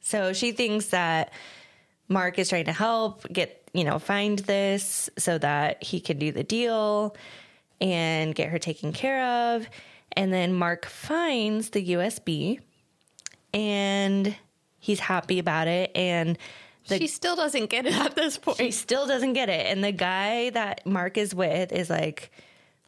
[0.00, 1.32] So she thinks that
[2.08, 6.32] Mark is trying to help get, you know, find this so that he can do
[6.32, 7.14] the deal
[7.80, 9.68] and get her taken care of.
[10.12, 12.60] And then Mark finds the USB
[13.52, 14.34] and
[14.78, 15.90] he's happy about it.
[15.94, 16.38] And
[16.88, 18.60] the, she still doesn't get it at this point.
[18.60, 19.66] he still doesn't get it.
[19.66, 22.30] And the guy that Mark is with is like,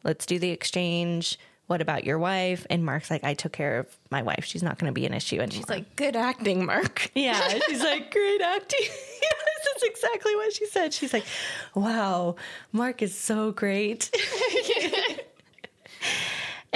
[0.03, 1.39] let's do the exchange.
[1.67, 2.67] What about your wife?
[2.69, 4.43] And Mark's like, I took care of my wife.
[4.43, 7.09] She's not going to be an issue And She's like, good acting, Mark.
[7.15, 8.79] Yeah, she's like, great acting.
[8.81, 10.93] yes, that's exactly what she said.
[10.93, 11.25] She's like,
[11.73, 12.35] wow,
[12.73, 14.13] Mark is so great.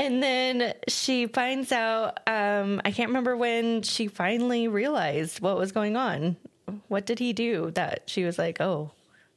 [0.07, 5.73] and then she finds out, um, I can't remember when she finally realized what was
[5.73, 6.37] going on.
[6.87, 8.91] What did he do that she was like, oh,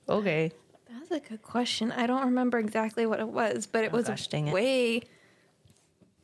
[0.08, 0.52] okay.
[0.88, 1.90] That's a good question.
[1.90, 4.54] I don't remember exactly what it was, but it was gosh, dang it.
[4.54, 5.02] way,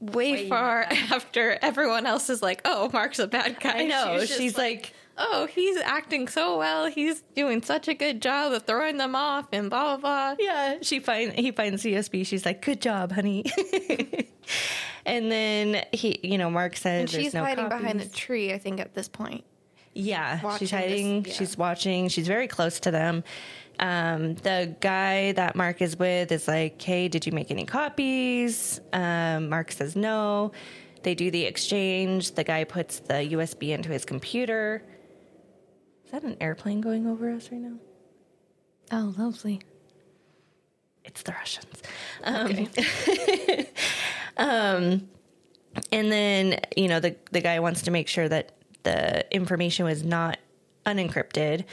[0.01, 4.19] way, far after everyone else is like, "Oh, Mark's a bad guy." I know.
[4.19, 6.87] She's just She's like, "Oh, he's acting so well.
[6.87, 10.45] He's doing such a good job of throwing them off," and blah blah blah.
[10.45, 12.27] yeah, she find he finds CSB.
[12.27, 13.45] She's like, "Good job, honey."
[15.07, 18.53] and then he, you know, Mark says, And she's no hiding behind the tree.
[18.53, 19.45] I think at this point.
[19.95, 21.25] Yeah, watching she's this- hiding.
[21.25, 21.33] yeah.
[21.33, 22.09] She's watching.
[22.09, 23.25] She's very close to them.
[23.79, 28.81] Um, the guy that Mark is with is like, "Hey, did you make any copies?"
[28.93, 30.53] Um, Mark says no.
[31.03, 32.33] They do the exchange.
[32.33, 34.83] The guy puts the USB into his computer.
[36.07, 37.77] Is that an airplane going over us right now?
[38.93, 39.61] Oh, lovely.
[41.05, 41.83] It's the Russians.
[42.23, 42.69] Um,
[44.37, 45.09] um,
[45.93, 48.53] and then you know the the guy wants to make sure that
[48.85, 50.39] the information was not
[50.87, 51.65] unencrypted,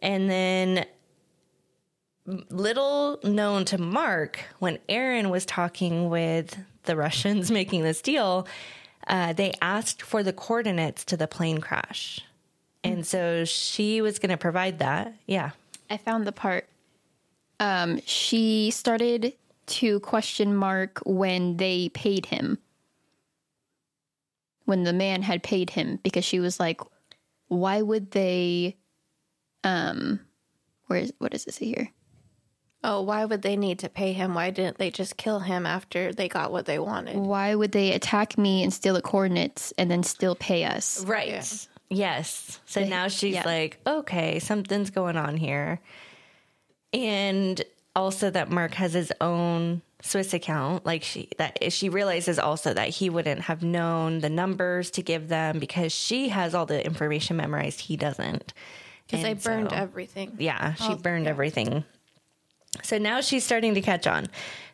[0.00, 0.86] and then
[2.50, 8.46] little known to Mark when Erin was talking with the Russians making this deal,
[9.08, 12.20] uh, they asked for the coordinates to the plane crash.
[12.84, 15.14] And so she was going to provide that.
[15.26, 15.50] Yeah.
[15.90, 16.68] I found the part.
[17.58, 19.32] Um, she started
[19.66, 22.58] to question Mark when they paid him.
[24.66, 26.80] When the man had paid him, because she was like,
[27.48, 28.76] "Why would they?"
[29.62, 30.20] Um,
[30.86, 31.90] where is what does it say here?
[32.82, 34.34] Oh, why would they need to pay him?
[34.34, 37.16] Why didn't they just kill him after they got what they wanted?
[37.16, 41.02] Why would they attack me and steal the coordinates and then still pay us?
[41.04, 41.28] Right.
[41.28, 41.44] Yeah.
[41.90, 42.60] Yes.
[42.66, 43.44] So now she's yeah.
[43.44, 45.80] like, okay, something's going on here.
[46.92, 47.62] And
[47.96, 50.84] also that Mark has his own Swiss account.
[50.86, 55.28] Like she that she realizes also that he wouldn't have known the numbers to give
[55.28, 57.80] them because she has all the information memorized.
[57.80, 58.52] He doesn't.
[59.06, 60.36] Because they burned so- everything.
[60.38, 61.30] yeah, she Oh, burned yeah.
[61.30, 61.84] everything.
[62.82, 64.26] So now she's starting to catch on.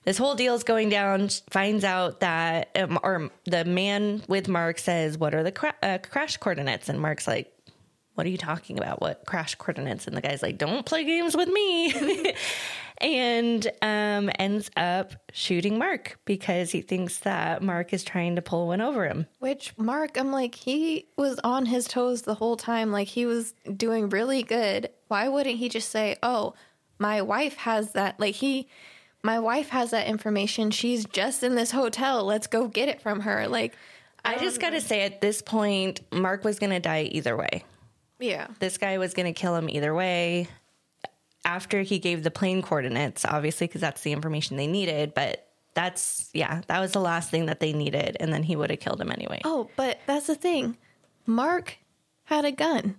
[0.04, 1.28] This whole deal is going down.
[1.28, 5.74] She Finds out that, um, or the man with Mark says, "What are the cra-
[5.82, 7.52] uh, crash coordinates?" And Mark's like,
[8.14, 9.00] "What are you talking about?
[9.00, 12.34] What crash coordinates?" And the guy's like, "Don't play games with me."
[13.00, 18.68] and um, ends up shooting Mark because he thinks that Mark is trying to pull
[18.68, 19.26] one over him.
[19.38, 22.90] Which Mark, I'm like, he was on his toes the whole time.
[22.90, 24.90] Like he was doing really good.
[25.08, 26.54] Why wouldn't he just say, "Oh,
[27.00, 28.20] my wife has that"?
[28.20, 28.68] Like he,
[29.22, 30.70] my wife has that information.
[30.70, 32.24] She's just in this hotel.
[32.24, 33.48] Let's go get it from her.
[33.48, 33.74] Like,
[34.24, 37.36] I just got to um, say, at this point, Mark was going to die either
[37.36, 37.64] way.
[38.18, 40.46] yeah, this guy was going to kill him either way
[41.44, 46.28] after he gave the plane coordinates obviously because that's the information they needed but that's
[46.34, 49.00] yeah that was the last thing that they needed and then he would have killed
[49.00, 50.76] him anyway Oh, but that's the thing.
[51.24, 51.78] Mark
[52.24, 52.96] had a gun.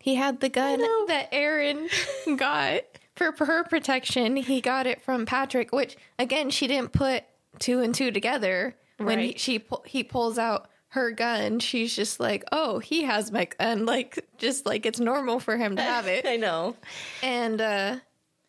[0.00, 0.78] He had the gun
[1.08, 1.88] that Erin
[2.36, 2.80] got
[3.16, 4.36] for her protection.
[4.36, 7.24] He got it from Patrick, which again she didn't put
[7.58, 8.76] two and two together.
[8.98, 13.44] When he, she he pulls out her gun, she's just like, "Oh, he has my
[13.44, 16.26] gun." Like just like it's normal for him to have it.
[16.28, 16.76] i know
[17.22, 17.96] And uh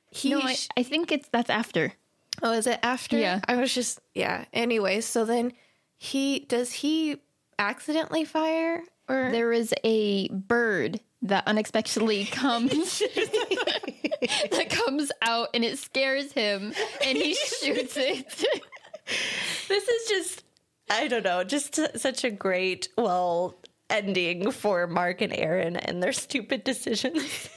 [0.10, 1.94] he No, I, I think it's that's after.
[2.42, 3.18] Oh, is it after?
[3.18, 3.42] Yeah.
[3.48, 4.46] I was just yeah.
[4.54, 5.54] Anyway, so then
[5.98, 7.18] he does he
[7.60, 13.02] accidentally fire or there is a bird that unexpectedly comes
[14.52, 18.44] that comes out and it scares him and he shoots it.
[19.70, 20.44] This is just,
[20.90, 23.56] I don't know, just such a great, well,
[23.90, 27.50] ending for Mark and Erin and their stupid decisions.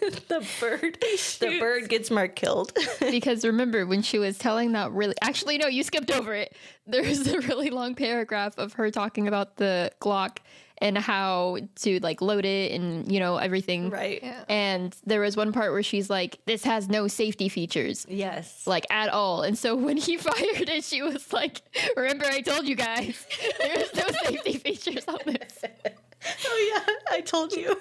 [0.00, 0.98] the bird,
[1.38, 2.76] the bird gets Mark killed.
[3.00, 7.28] because remember when she was telling that really actually no you skipped over it There's
[7.28, 10.38] a really long paragraph of her talking about the glock
[10.80, 14.20] and how to like load it and you know everything right.
[14.22, 14.44] Yeah.
[14.48, 18.66] and there was one part where she's like this has no safety features Yes.
[18.66, 21.60] like at all and so when he fired it she was like
[21.96, 23.26] remember i told you guys
[23.60, 25.58] there's no safety features on this
[26.46, 27.74] oh yeah, I told you.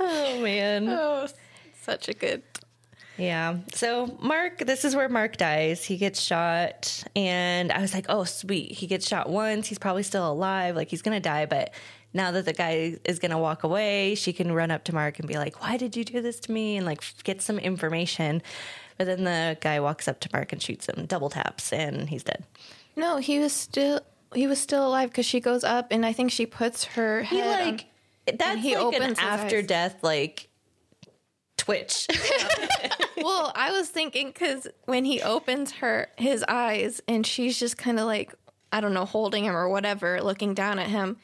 [0.00, 0.88] oh man.
[0.88, 1.26] Oh,
[1.82, 2.42] such a good.
[3.18, 3.58] Yeah.
[3.74, 5.84] So Mark, this is where Mark dies.
[5.84, 8.72] He gets shot, and I was like, "Oh, sweet!
[8.72, 9.66] He gets shot once.
[9.66, 10.76] He's probably still alive.
[10.76, 11.72] Like he's gonna die." But
[12.14, 15.26] now that the guy is gonna walk away, she can run up to Mark and
[15.26, 18.40] be like, "Why did you do this to me?" and like get some information.
[18.98, 22.22] But then the guy walks up to Mark and shoots him, double taps, and he's
[22.22, 22.44] dead.
[22.96, 24.00] No, he was still
[24.34, 27.38] he was still alive because she goes up and I think she puts her He
[27.38, 27.60] head.
[27.60, 27.86] on- like
[28.38, 29.66] that's he like an opens his after eyes.
[29.66, 30.48] death like
[31.56, 32.06] twitch.
[33.22, 37.98] well, I was thinking because when he opens her his eyes and she's just kind
[37.98, 38.34] of like
[38.70, 41.16] I don't know, holding him or whatever, looking down at him,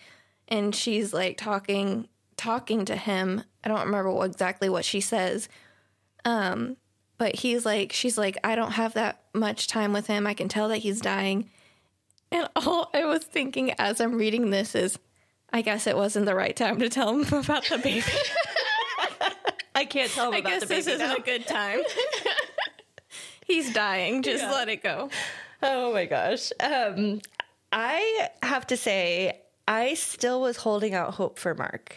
[0.49, 3.43] and she's like talking talking to him.
[3.63, 5.49] I don't remember what, exactly what she says.
[6.25, 6.77] Um,
[7.19, 10.27] but he's like, she's like, I don't have that much time with him.
[10.27, 11.51] I can tell that he's dying.
[12.33, 14.99] And all I was thinking as I'm reading this is,
[15.53, 18.03] I guess it wasn't the right time to tell him about the baby.
[19.75, 21.17] I can't tell him I about guess the this isn't now.
[21.17, 21.81] a good time.
[23.47, 24.23] He's dying.
[24.23, 25.11] Just let it go.
[25.63, 26.51] Oh my gosh.
[26.61, 27.21] Um,
[27.73, 31.97] I have to say, I still was holding out hope for Mark.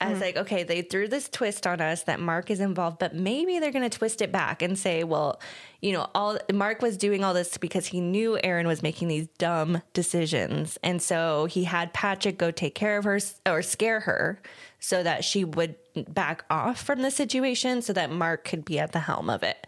[0.00, 3.16] I was like, okay, they threw this twist on us that Mark is involved, but
[3.16, 5.40] maybe they're going to twist it back and say, well,
[5.82, 9.26] you know, all Mark was doing all this because he knew Erin was making these
[9.38, 10.78] dumb decisions.
[10.84, 14.40] And so he had Patrick go take care of her or scare her
[14.80, 15.76] so that she would
[16.08, 19.66] back off from the situation so that Mark could be at the helm of it.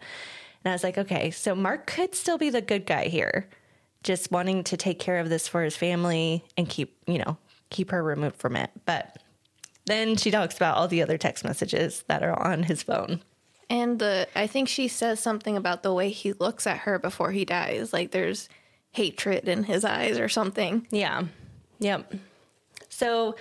[0.63, 3.49] And I was like, okay, so Mark could still be the good guy here,
[4.03, 7.37] just wanting to take care of this for his family and keep, you know,
[7.69, 8.69] keep her removed from it.
[8.85, 9.17] But
[9.85, 13.21] then she talks about all the other text messages that are on his phone.
[13.69, 17.31] And the I think she says something about the way he looks at her before
[17.31, 17.93] he dies.
[17.93, 18.49] Like there's
[18.91, 20.85] hatred in his eyes or something.
[20.91, 21.23] Yeah.
[21.79, 22.13] Yep.
[22.89, 23.35] So,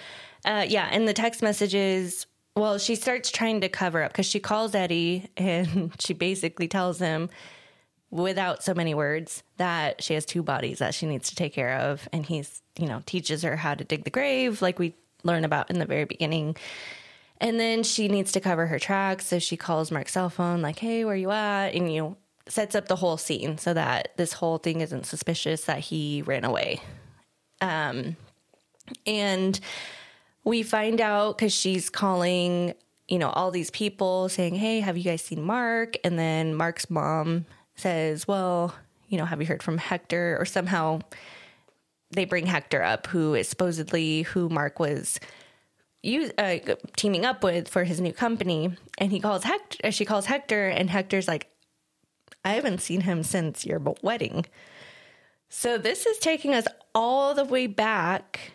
[0.45, 2.26] uh, yeah, and the text messages,
[2.57, 6.99] well, she starts trying to cover up because she calls Eddie and she basically tells
[6.99, 7.28] him,
[8.11, 11.78] without so many words, that she has two bodies that she needs to take care
[11.78, 12.09] of.
[12.12, 15.70] And he's, you know, teaches her how to dig the grave, like we learn about
[15.70, 16.57] in the very beginning.
[17.41, 19.26] And then she needs to cover her tracks.
[19.26, 21.68] So she calls Mark's cell phone, like, hey, where you at?
[21.68, 22.16] And, you know,
[22.49, 26.45] sets up the whole scene so that this whole thing isn't suspicious that he ran
[26.45, 26.80] away.
[27.61, 28.16] Um,
[29.07, 29.59] and
[30.45, 32.74] we find out because she's calling,
[33.09, 35.97] you know, all these people saying, hey, have you guys seen Mark?
[36.05, 38.74] And then Mark's mom says, well,
[39.09, 40.36] you know, have you heard from Hector?
[40.38, 41.01] Or somehow
[42.11, 45.20] they bring Hector up, who is supposedly who Mark was
[46.03, 46.59] use, uh,
[46.97, 48.74] teaming up with for his new company.
[48.99, 51.49] And he calls Hector, she calls Hector, and Hector's like,
[52.45, 54.47] I haven't seen him since your wedding.
[55.49, 58.53] So this is taking us all the way back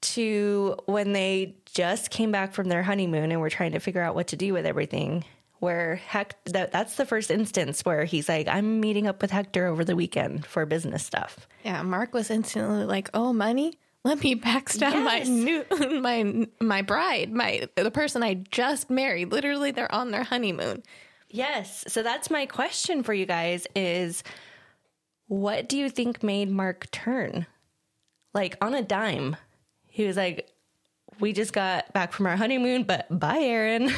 [0.00, 4.14] to when they just came back from their honeymoon and were trying to figure out
[4.14, 5.24] what to do with everything.
[5.58, 9.66] Where Hector, that, that's the first instance where he's like, I'm meeting up with Hector
[9.66, 11.48] over the weekend for business stuff.
[11.64, 13.78] Yeah, Mark was instantly like, "Oh, money?
[14.04, 15.64] Let me backstab my new
[16.00, 19.32] my my bride, my the person I just married.
[19.32, 20.82] Literally, they're on their honeymoon."
[21.30, 21.84] Yes.
[21.88, 24.22] So that's my question for you guys is
[25.28, 27.46] what do you think made Mark turn?
[28.32, 29.36] Like on a dime.
[29.96, 30.50] He was like,
[31.20, 33.90] We just got back from our honeymoon, but bye, Erin.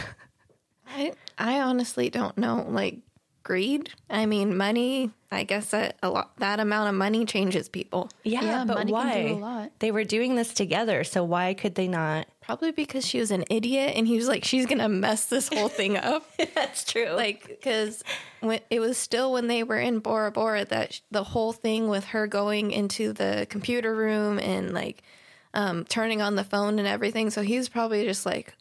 [0.96, 2.64] I I honestly don't know.
[2.68, 2.98] Like
[3.42, 3.90] greed.
[4.08, 5.10] I mean, money.
[5.32, 8.10] I guess that a lot that amount of money changes people.
[8.22, 9.12] Yeah, Yeah, but money why?
[9.12, 9.72] can do a lot.
[9.80, 12.28] They were doing this together, so why could they not?
[12.42, 15.68] Probably because she was an idiot, and he was like, "She's gonna mess this whole
[15.68, 17.08] thing up." That's true.
[17.10, 18.04] like because
[18.40, 21.88] when it was still when they were in Bora Bora that sh- the whole thing
[21.88, 25.02] with her going into the computer room and like
[25.54, 27.30] um, turning on the phone and everything.
[27.30, 28.54] So he's probably just like,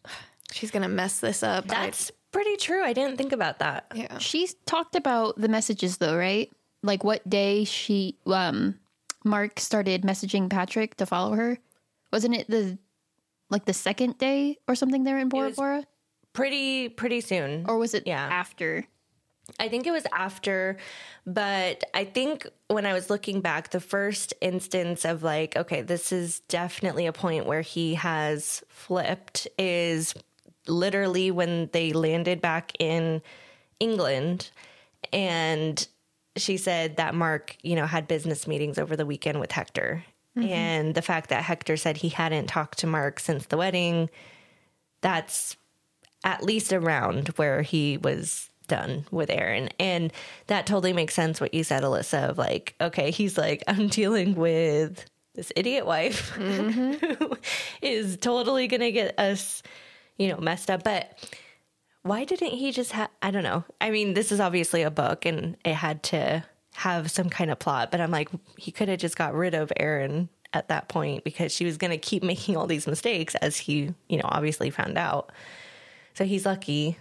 [0.51, 2.83] "She's gonna mess this up." I- that's pretty true.
[2.83, 3.85] I didn't think about that.
[3.95, 4.17] yeah.
[4.19, 6.51] She's talked about the messages though, right?
[6.83, 8.79] Like what day she um
[9.25, 11.57] Mark started messaging Patrick to follow her.
[12.13, 12.77] Wasn't it the
[13.49, 15.83] like the second day or something there in Bora Bora?
[16.33, 17.65] Pretty pretty soon.
[17.67, 18.21] Or was it Yeah.
[18.31, 18.85] after?
[19.59, 20.77] I think it was after,
[21.25, 26.11] but I think when I was looking back, the first instance of like, okay, this
[26.11, 30.13] is definitely a point where he has flipped is
[30.67, 33.21] literally when they landed back in
[33.79, 34.51] England
[35.13, 35.87] and
[36.35, 40.03] she said that Mark, you know, had business meetings over the weekend with Hector.
[40.37, 40.49] Mm-hmm.
[40.49, 44.09] And the fact that Hector said he hadn't talked to Mark since the wedding,
[45.01, 45.55] that's
[46.23, 49.69] at least around where he was done with Erin.
[49.79, 50.11] And
[50.47, 54.35] that totally makes sense what you said, Alyssa, of like, okay, he's like, I'm dealing
[54.35, 55.05] with
[55.35, 57.37] this idiot wife who
[57.81, 59.63] is totally going to get us,
[60.17, 60.83] you know, messed up.
[60.83, 61.17] But
[62.03, 63.63] why didn't he just have, I don't know.
[63.79, 66.43] I mean, this is obviously a book and it had to
[66.75, 69.71] have some kind of plot, but I'm like, he could have just got rid of
[69.77, 73.57] Erin at that point because she was going to keep making all these mistakes as
[73.57, 75.31] he, you know, obviously found out.
[76.13, 76.97] So he's lucky,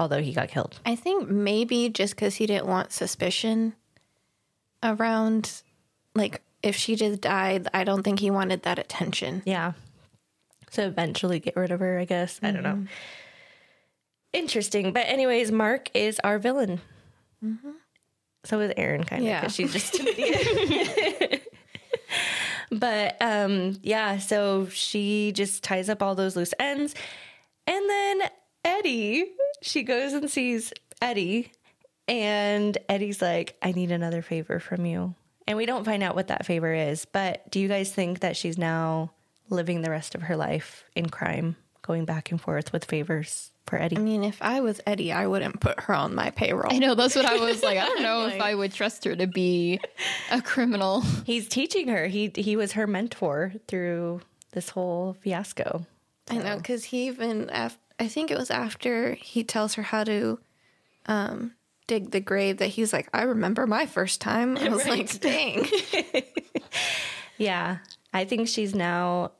[0.00, 0.80] although he got killed.
[0.86, 3.74] I think maybe just because he didn't want suspicion
[4.82, 5.62] around,
[6.14, 9.42] like if she just died, I don't think he wanted that attention.
[9.44, 9.72] Yeah.
[10.70, 12.40] So eventually get rid of her, I guess.
[12.42, 12.86] I don't know.
[14.32, 14.92] Interesting.
[14.92, 16.80] But, anyways, Mark is our villain.
[18.44, 19.40] So is Erin, kind of, Yeah.
[19.40, 21.52] because she's just an idiot.
[22.70, 26.94] but um, yeah, so she just ties up all those loose ends.
[27.66, 28.20] And then
[28.64, 29.26] Eddie,
[29.62, 31.52] she goes and sees Eddie,
[32.08, 35.14] and Eddie's like, I need another favor from you.
[35.46, 38.36] And we don't find out what that favor is, but do you guys think that
[38.36, 39.10] she's now
[39.48, 43.80] living the rest of her life in crime, going back and forth with favors for
[43.80, 43.96] Eddie?
[43.96, 46.72] I mean, if I was Eddie, I wouldn't put her on my payroll.
[46.72, 47.78] I know that's what I was like.
[47.78, 49.80] I don't know if I would trust her to be
[50.30, 51.00] a criminal.
[51.24, 52.06] He's teaching her.
[52.06, 54.20] He he was her mentor through
[54.52, 55.84] this whole fiasco.
[56.30, 60.02] I know because he even af- I think it was after he tells her how
[60.04, 60.40] to
[61.06, 61.52] um,
[61.86, 64.56] dig the grave that he's like, I remember my first time.
[64.56, 65.66] I was like, dang.
[67.38, 67.78] Yeah,
[68.12, 69.32] I think she's now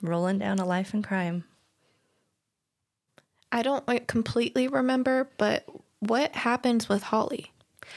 [0.00, 1.44] rolling down a life in crime.
[3.52, 5.66] I don't like, completely remember, but
[6.00, 7.52] what happens with Holly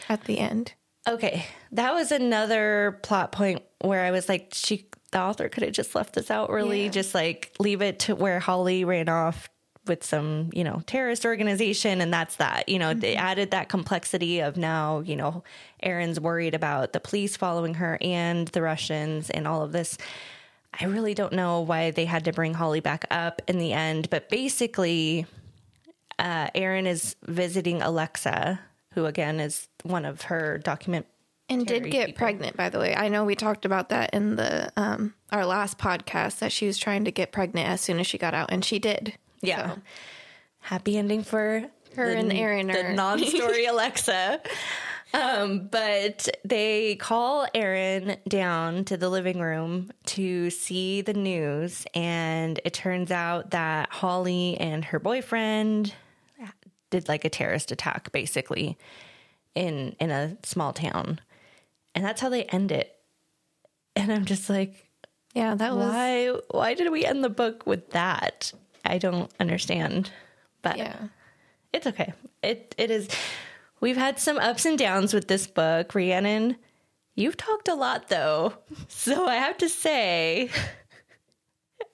[0.09, 0.73] at the end?
[1.07, 5.71] Okay, that was another plot point where I was like, she, the author could have
[5.71, 6.91] just left this out really, Yeah.
[6.91, 9.47] just like leave it to where Holly ran off
[9.87, 12.67] with some, you know, terrorist organization, and that's that.
[12.69, 15.43] You know, they added that complexity of now, you know,
[15.81, 19.97] Erin's worried about the police following her and the Russians and all of this.
[20.79, 24.09] I really don't know why they had to bring Holly back up in the end,
[24.09, 25.25] but basically,
[26.19, 28.59] uh, Erin is visiting Alexa,
[28.93, 31.05] who again is one of her document
[31.49, 32.19] And did get people.
[32.19, 32.95] pregnant, by the way.
[32.95, 36.77] I know we talked about that in the um, our last podcast that she was
[36.77, 39.17] trying to get pregnant as soon as she got out, and she did.
[39.41, 39.75] Yeah.
[39.75, 39.81] So,
[40.59, 41.63] Happy ending for
[41.95, 44.41] Her the- and Erin the non-story Alexa.
[45.13, 52.59] Um, but they call Erin down to the living room to see the news, and
[52.65, 55.93] it turns out that Holly and her boyfriend
[56.89, 58.77] did like a terrorist attack, basically,
[59.55, 61.21] in in a small town,
[61.95, 62.93] and that's how they end it.
[63.95, 64.89] And I'm just like,
[65.33, 68.51] yeah, that was why why did we end the book with that?
[68.89, 70.11] I don't understand.
[70.61, 70.97] But yeah.
[71.73, 72.13] it's okay.
[72.43, 73.07] It it is
[73.79, 75.93] we've had some ups and downs with this book.
[75.93, 76.57] Rhiannon,
[77.15, 78.53] you've talked a lot though.
[78.87, 80.49] So I have to say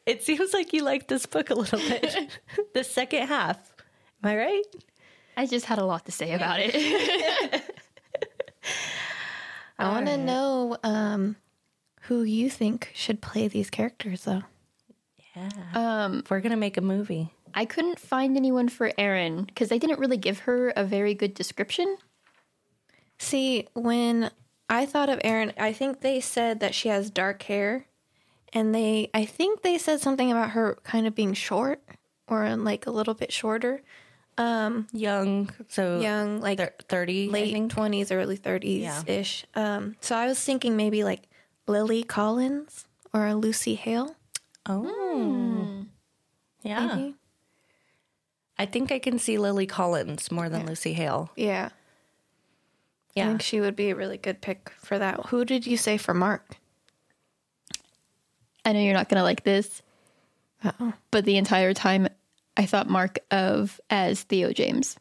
[0.06, 2.40] it seems like you like this book a little bit.
[2.74, 3.58] the second half.
[4.24, 4.64] Am I right?
[5.36, 6.76] I just had a lot to say about it.
[9.80, 11.36] I want to know um,
[12.02, 14.44] who you think should play these characters, though.
[15.74, 17.34] Um, We're gonna make a movie.
[17.54, 21.34] I couldn't find anyone for Erin because they didn't really give her a very good
[21.34, 21.98] description.
[23.20, 24.32] See, when
[24.70, 27.86] I thought of Erin, I think they said that she has dark hair,
[28.54, 31.82] and they, I think they said something about her kind of being short
[32.28, 33.82] or like a little bit shorter,
[34.38, 37.72] Young, so young, like thir- 30, I late think.
[37.72, 39.46] twenties, early thirties ish.
[39.54, 41.30] Um, so I was thinking maybe like
[41.68, 44.16] Lily Collins or Lucy Hale.
[44.66, 44.82] Oh.
[44.84, 45.82] Hmm.
[46.62, 46.96] Yeah.
[46.96, 47.16] Maybe.
[48.58, 51.32] I think I can see Lily Collins more than Lucy Hale.
[51.36, 53.28] Yeah, I Yeah.
[53.28, 55.26] think she would be a really good pick for that.
[55.28, 56.58] Who did you say for Mark?
[58.64, 59.82] I know you're not going to like this,
[60.64, 60.94] Uh-oh.
[61.12, 62.08] but the entire time
[62.56, 64.98] I thought Mark of as Theo James.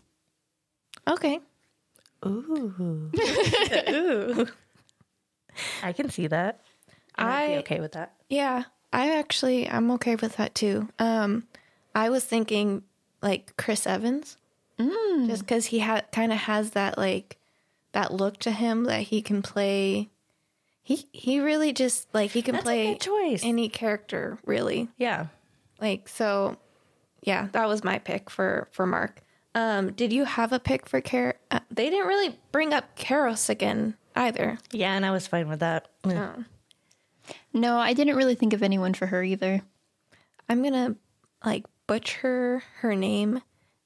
[1.07, 1.39] Okay.
[2.27, 3.11] Ooh.
[3.15, 4.47] Ooh.
[5.83, 6.61] I can see that.
[7.17, 8.15] I'd be I okay with that.
[8.31, 10.89] Yeah, I actually I'm okay with that too.
[10.99, 11.45] Um,
[11.95, 12.83] I was thinking
[13.23, 14.37] like Chris Evans,
[14.79, 15.27] Mm.
[15.29, 17.37] just because he had kind of has that like
[17.93, 20.09] that look to him that he can play.
[20.83, 23.43] He he really just like he can That's play choice.
[23.45, 24.89] any character really.
[24.97, 25.27] Yeah.
[25.81, 26.57] Like so,
[27.23, 29.23] yeah, that was my pick for for Mark.
[29.55, 31.35] Um, did you have a pick for Car?
[31.51, 34.59] Uh, they didn't really bring up Karos again either.
[34.73, 35.89] Yeah, and I was fine with that.
[36.05, 36.45] Oh.
[37.53, 39.63] No, I didn't really think of anyone for her either.
[40.49, 40.97] I'm gonna
[41.45, 43.41] like butcher her name.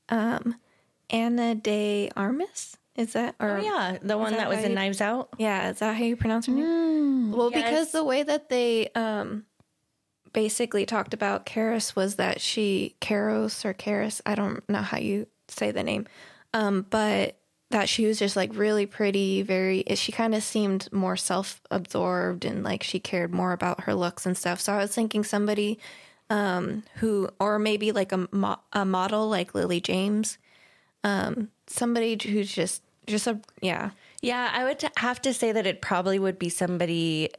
[0.09, 0.57] Um,
[1.11, 2.77] Ana de Armas.
[2.97, 5.29] Is that or Oh, yeah, the one that that was in you- Knives Out.
[5.39, 7.33] Yeah, is that how you pronounce her name?
[7.33, 7.65] Well, Yes.
[7.65, 9.45] because the way that they um
[10.33, 15.27] basically talked about Karis was that she Karos or Karis, I don't know how you
[15.49, 16.07] say the name.
[16.55, 17.37] Um, but
[17.71, 22.63] that she was just like really pretty, very she kind of seemed more self-absorbed and
[22.63, 24.61] like she cared more about her looks and stuff.
[24.61, 25.79] So I was thinking somebody
[26.31, 30.39] um who or maybe like a mo- a model like Lily James.
[31.05, 33.91] Um somebody who's just just a yeah.
[34.23, 37.31] Yeah, I would t- have to say that it probably would be somebody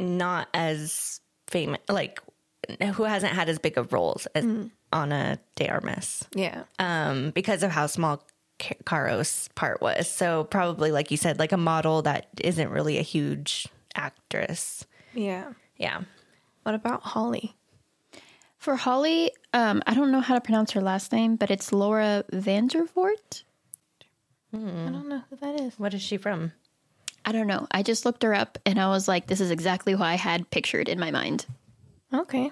[0.00, 2.20] not as famous, like
[2.94, 4.44] who hasn't had as big of roles as
[4.92, 6.64] Ana de Armas, Yeah.
[6.78, 8.24] um, because of how small
[8.58, 10.08] Caro's part was.
[10.08, 14.86] So probably, like you said, like a model that isn't really a huge actress.
[15.12, 15.52] Yeah.
[15.76, 16.02] Yeah.
[16.62, 17.56] What about Holly?
[18.58, 22.24] For Holly, um, I don't know how to pronounce her last name, but it's Laura
[22.32, 23.42] Vandervoort.
[24.54, 25.78] I don't know who that is.
[25.78, 26.52] What is she from?
[27.24, 27.66] I don't know.
[27.72, 30.48] I just looked her up and I was like, this is exactly who I had
[30.50, 31.46] pictured in my mind.
[32.12, 32.50] Okay.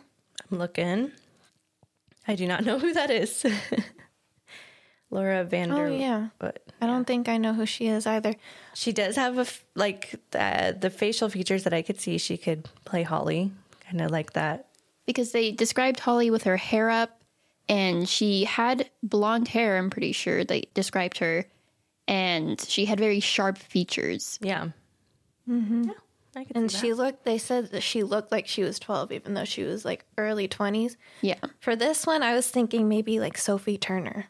[0.51, 1.13] I'm looking.
[2.27, 3.45] I do not know who that is.
[5.13, 5.87] Laura Vander.
[5.87, 6.29] Oh yeah.
[6.39, 8.35] But I don't think I know who she is either.
[8.75, 12.17] She does have a f- like the, the facial features that I could see.
[12.19, 13.53] She could play Holly,
[13.87, 14.67] kind of like that.
[15.07, 17.21] Because they described Holly with her hair up
[17.69, 21.45] and she had blonde hair, I'm pretty sure they described her.
[22.09, 24.39] And she had very sharp features.
[24.41, 24.69] Yeah.
[25.49, 25.85] Mm-hmm.
[25.85, 25.93] Yeah,
[26.37, 29.13] I could And see she looked they said that she looked like she was 12
[29.13, 30.97] even though she was like early 20s.
[31.21, 31.39] Yeah.
[31.61, 34.27] For this one I was thinking maybe like Sophie Turner.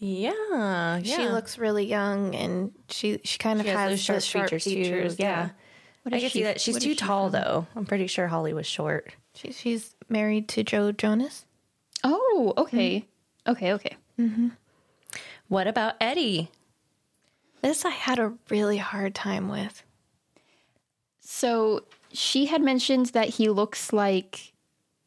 [0.00, 0.06] That.
[0.06, 1.32] Yeah, She yeah.
[1.32, 4.64] looks really young and she she kind of She has has, those sharp, sharp features,
[4.64, 5.22] features, too.
[5.22, 5.50] Yeah.
[6.02, 6.60] What I is can see that.
[6.60, 7.40] She's too she tall, from?
[7.40, 7.66] though.
[7.74, 9.12] I'm pretty sure Holly was short.
[9.34, 11.44] She, she's married to Joe Jonas.
[12.04, 13.06] Oh, okay.
[13.46, 13.96] Okay, okay.
[15.48, 16.50] What about Eddie?
[17.62, 19.82] This I had a really hard time with.
[21.20, 24.52] So she had mentioned that he looks like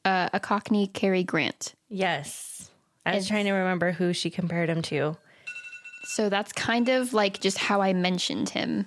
[0.05, 1.73] uh, a Cockney Cary Grant.
[1.89, 2.68] Yes.
[3.09, 5.17] I was It's- trying to remember who she compared him to.
[6.05, 8.85] So that's kind of like just how I mentioned him,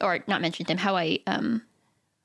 [0.00, 0.78] or not mentioned him.
[0.78, 1.62] How I um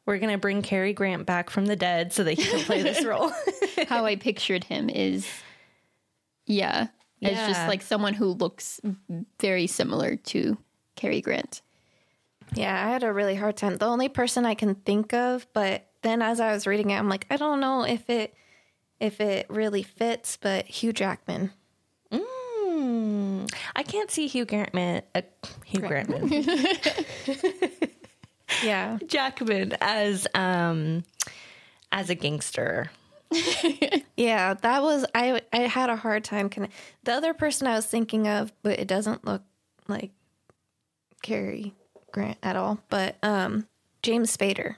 [0.06, 2.82] We're going to bring Cary Grant back from the dead so that he can play
[2.84, 3.32] this role.
[3.88, 5.26] how I pictured him is,
[6.46, 6.88] yeah,
[7.22, 8.82] it's just like someone who looks
[9.40, 10.58] very similar to
[10.96, 11.62] Cary Grant.
[12.54, 13.78] Yeah, I had a really hard time.
[13.78, 17.08] The only person I can think of, but then as I was reading it, I'm
[17.10, 18.34] like, I don't know if it
[19.04, 21.52] if it really fits, but Hugh Jackman.
[22.12, 25.04] Mm, I can't see Hugh Grantman.
[25.14, 25.22] Uh,
[25.66, 26.30] Hugh Grantman.
[28.64, 29.00] Yeah.
[29.08, 31.04] Jackman as um
[31.92, 32.92] as a gangster.
[34.16, 36.70] Yeah, that was I I had a hard time conne-
[37.04, 39.42] The other person I was thinking of, but it doesn't look
[39.88, 40.12] like
[41.24, 41.74] Cary
[42.12, 43.68] Grant at all, but um
[44.04, 44.76] James Spader.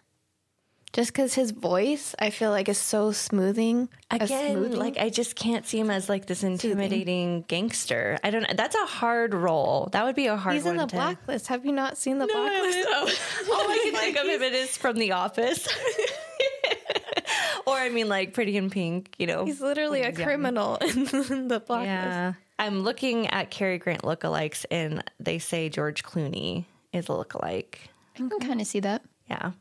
[0.95, 3.89] Just cuz his voice I feel like is so smoothing.
[4.09, 4.79] Again, smoothing.
[4.79, 8.17] like I just can't see him as like this intimidating gangster.
[8.23, 8.53] I don't know.
[8.55, 9.89] That's a hard role.
[9.91, 10.63] That would be a hard role.
[10.63, 11.47] He's in the to blacklist.
[11.47, 12.87] Have you not seen the blacklist?
[13.51, 15.67] All I can think of him it is from The Office.
[17.67, 19.43] or I mean like Pretty in Pink, you know.
[19.43, 21.87] He's literally a criminal in the blacklist.
[21.87, 22.33] yeah.
[22.57, 26.63] I'm looking at Cary Grant lookalikes and they say George Clooney
[26.93, 27.75] is a lookalike.
[28.15, 29.01] I can kind of see that.
[29.29, 29.51] Yeah.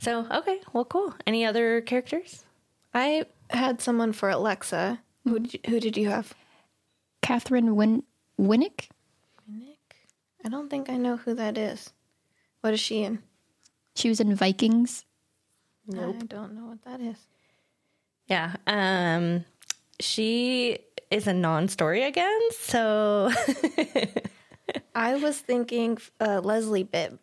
[0.00, 1.14] So, okay, well cool.
[1.26, 2.44] Any other characters?
[2.94, 5.00] I had someone for Alexa.
[5.24, 6.34] Who did you, who did you have?
[7.22, 8.04] Katheryn Win-
[8.40, 8.88] Winnick.
[9.48, 9.96] Nick.
[10.44, 11.92] I don't think I know who that is.
[12.60, 13.22] What is she in?
[13.96, 15.04] She was in Vikings.
[15.86, 17.16] No, I don't know what that is.
[18.26, 18.56] Yeah.
[18.66, 19.44] Um
[20.00, 20.78] she
[21.10, 23.30] is a non-story again, so
[24.94, 27.18] I was thinking uh, Leslie Bibb.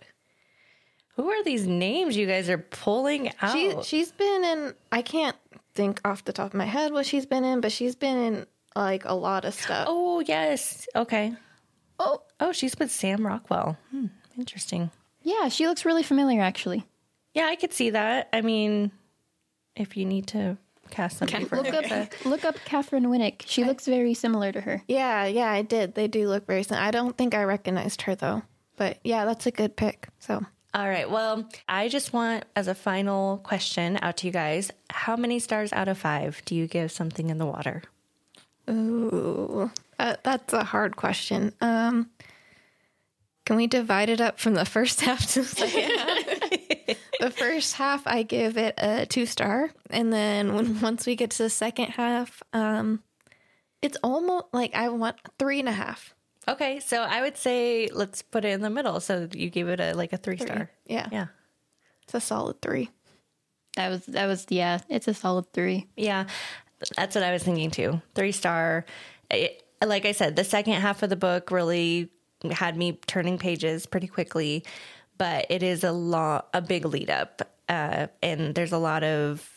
[1.16, 3.54] Who are these names you guys are pulling out?
[3.54, 4.74] She she's been in.
[4.92, 5.36] I can't
[5.74, 8.46] think off the top of my head what she's been in, but she's been in
[8.76, 9.88] like a lot of stuff.
[9.90, 10.88] oh, yes.
[10.96, 11.34] Okay.
[12.00, 13.78] Oh, oh, she's with Sam Rockwell.
[13.92, 14.92] Hmm, interesting.
[15.24, 16.86] Yeah, she looks really familiar actually.
[17.34, 18.30] Yeah, I could see that.
[18.34, 18.92] I mean,
[19.76, 20.58] if you need to
[20.90, 21.86] cast somebody for Look up,
[22.26, 23.44] look up Katheryn Winnick.
[23.46, 24.82] She looks very similar to her.
[24.88, 25.96] Yeah, yeah, I did.
[25.96, 26.86] They do look very similar.
[26.86, 28.44] I don't think I recognized her though.
[28.78, 30.10] But yeah, that's a good pick.
[30.20, 30.46] So
[30.76, 31.10] All right.
[31.10, 35.72] Well, I just want, as a final question out to you guys, how many stars
[35.72, 37.82] out of five do you give something in the water?
[38.70, 41.54] Ooh, uh, that's a hard question.
[41.62, 42.10] Um,
[43.46, 46.98] can we divide it up from the first half to the second half?
[47.22, 51.32] the first half, I give it a two star, and then when once we get
[51.32, 53.02] to the second half, um,
[53.82, 56.15] it's almost like I want three and a half.
[56.48, 59.00] Okay, so I would say let's put it in the middle.
[59.00, 60.70] So you gave it a like a three, star.
[60.86, 61.28] Yeah, Yeah.
[62.04, 62.90] it's a solid three.
[63.76, 64.80] That was that was yeah.
[64.90, 65.88] It's a solid three.
[65.98, 66.26] Yeah.
[66.96, 68.02] That's what I was thinking too.
[68.14, 68.86] Three star.
[69.32, 72.10] It, like I said, the second half of the book really
[72.52, 74.64] had me turning pages pretty quickly,
[75.18, 77.42] but it is a lot, a big lead up.
[77.68, 79.50] Uh, and there's a lot of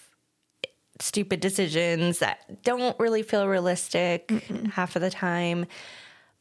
[1.00, 4.30] stupid decisions that don't really feel realistic
[4.72, 5.66] half of the time.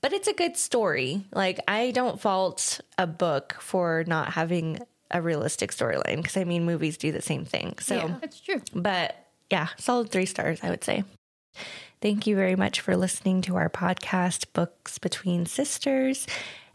[0.01, 1.25] But it's a good story.
[1.33, 4.79] Like, I don't fault a book for not having
[5.09, 7.77] a realistic storyline because I mean, movies do the same thing.
[7.79, 8.15] So, Yeah.
[8.21, 8.61] That's true.
[8.73, 9.15] but
[9.49, 11.03] yeah, solid three stars, I would say.
[12.01, 16.27] Thank you very much for listening to our podcast, Books Between Sisters.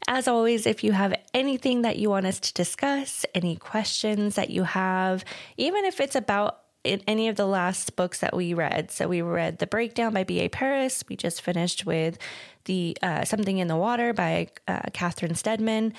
[0.09, 4.51] As always, if you have anything that you want us to discuss, any questions that
[4.51, 5.25] you have,
[5.57, 8.91] even if it's about in any of the last books that we read.
[8.91, 10.49] So we read The Breakdown by B.A.
[10.49, 11.05] Paris.
[11.09, 12.19] We just finished with
[12.65, 15.95] the uh, Something in the Water by uh, Catherine Steadman.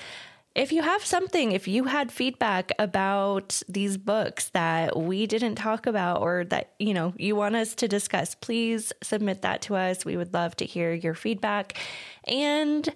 [0.55, 5.87] If you have something, if you had feedback about these books that we didn't talk
[5.87, 10.05] about or that, you know, you want us to discuss, please submit that to us.
[10.05, 11.79] We would love to hear your feedback
[12.25, 12.87] and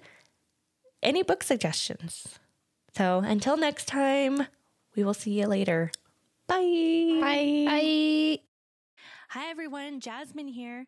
[1.02, 2.38] any book suggestions.
[2.96, 4.46] So until next time,
[4.94, 5.90] we will see you later.
[6.48, 7.18] Bye.
[7.20, 7.64] Bye.
[7.66, 8.38] Bye.
[9.28, 10.00] Hi, everyone.
[10.00, 10.86] Jasmine here.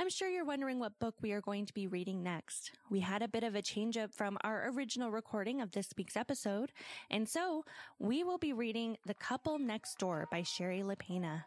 [0.00, 2.72] I'm sure you're wondering what book we are going to be reading next.
[2.90, 6.16] We had a bit of a change up from our original recording of this week's
[6.16, 6.72] episode,
[7.08, 7.64] and so
[8.00, 11.44] we will be reading The Couple Next Door by Shari Lapena.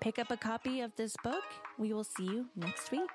[0.00, 1.44] Pick up a copy of this book.
[1.78, 3.10] We will see you next week.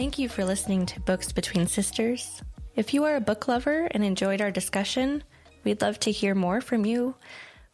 [0.00, 2.40] Thank you for listening to Books Between Sisters.
[2.74, 5.22] If you are a book lover and enjoyed our discussion,
[5.62, 7.16] we'd love to hear more from you.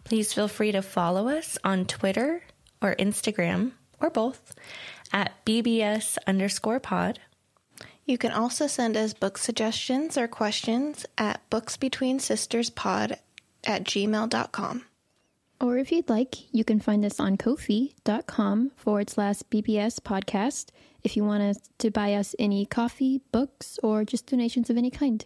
[0.03, 2.43] Please feel free to follow us on Twitter
[2.83, 4.57] or Instagram or both
[5.13, 7.21] at BBS underscore pod.
[8.05, 13.19] You can also send us book suggestions or questions at booksbetweensisterspod
[13.63, 14.85] at gmail.com.
[15.61, 20.67] Or if you'd like, you can find us on kofi.com forward slash BBS podcast
[21.03, 24.91] if you want us to buy us any coffee, books, or just donations of any
[24.91, 25.25] kind.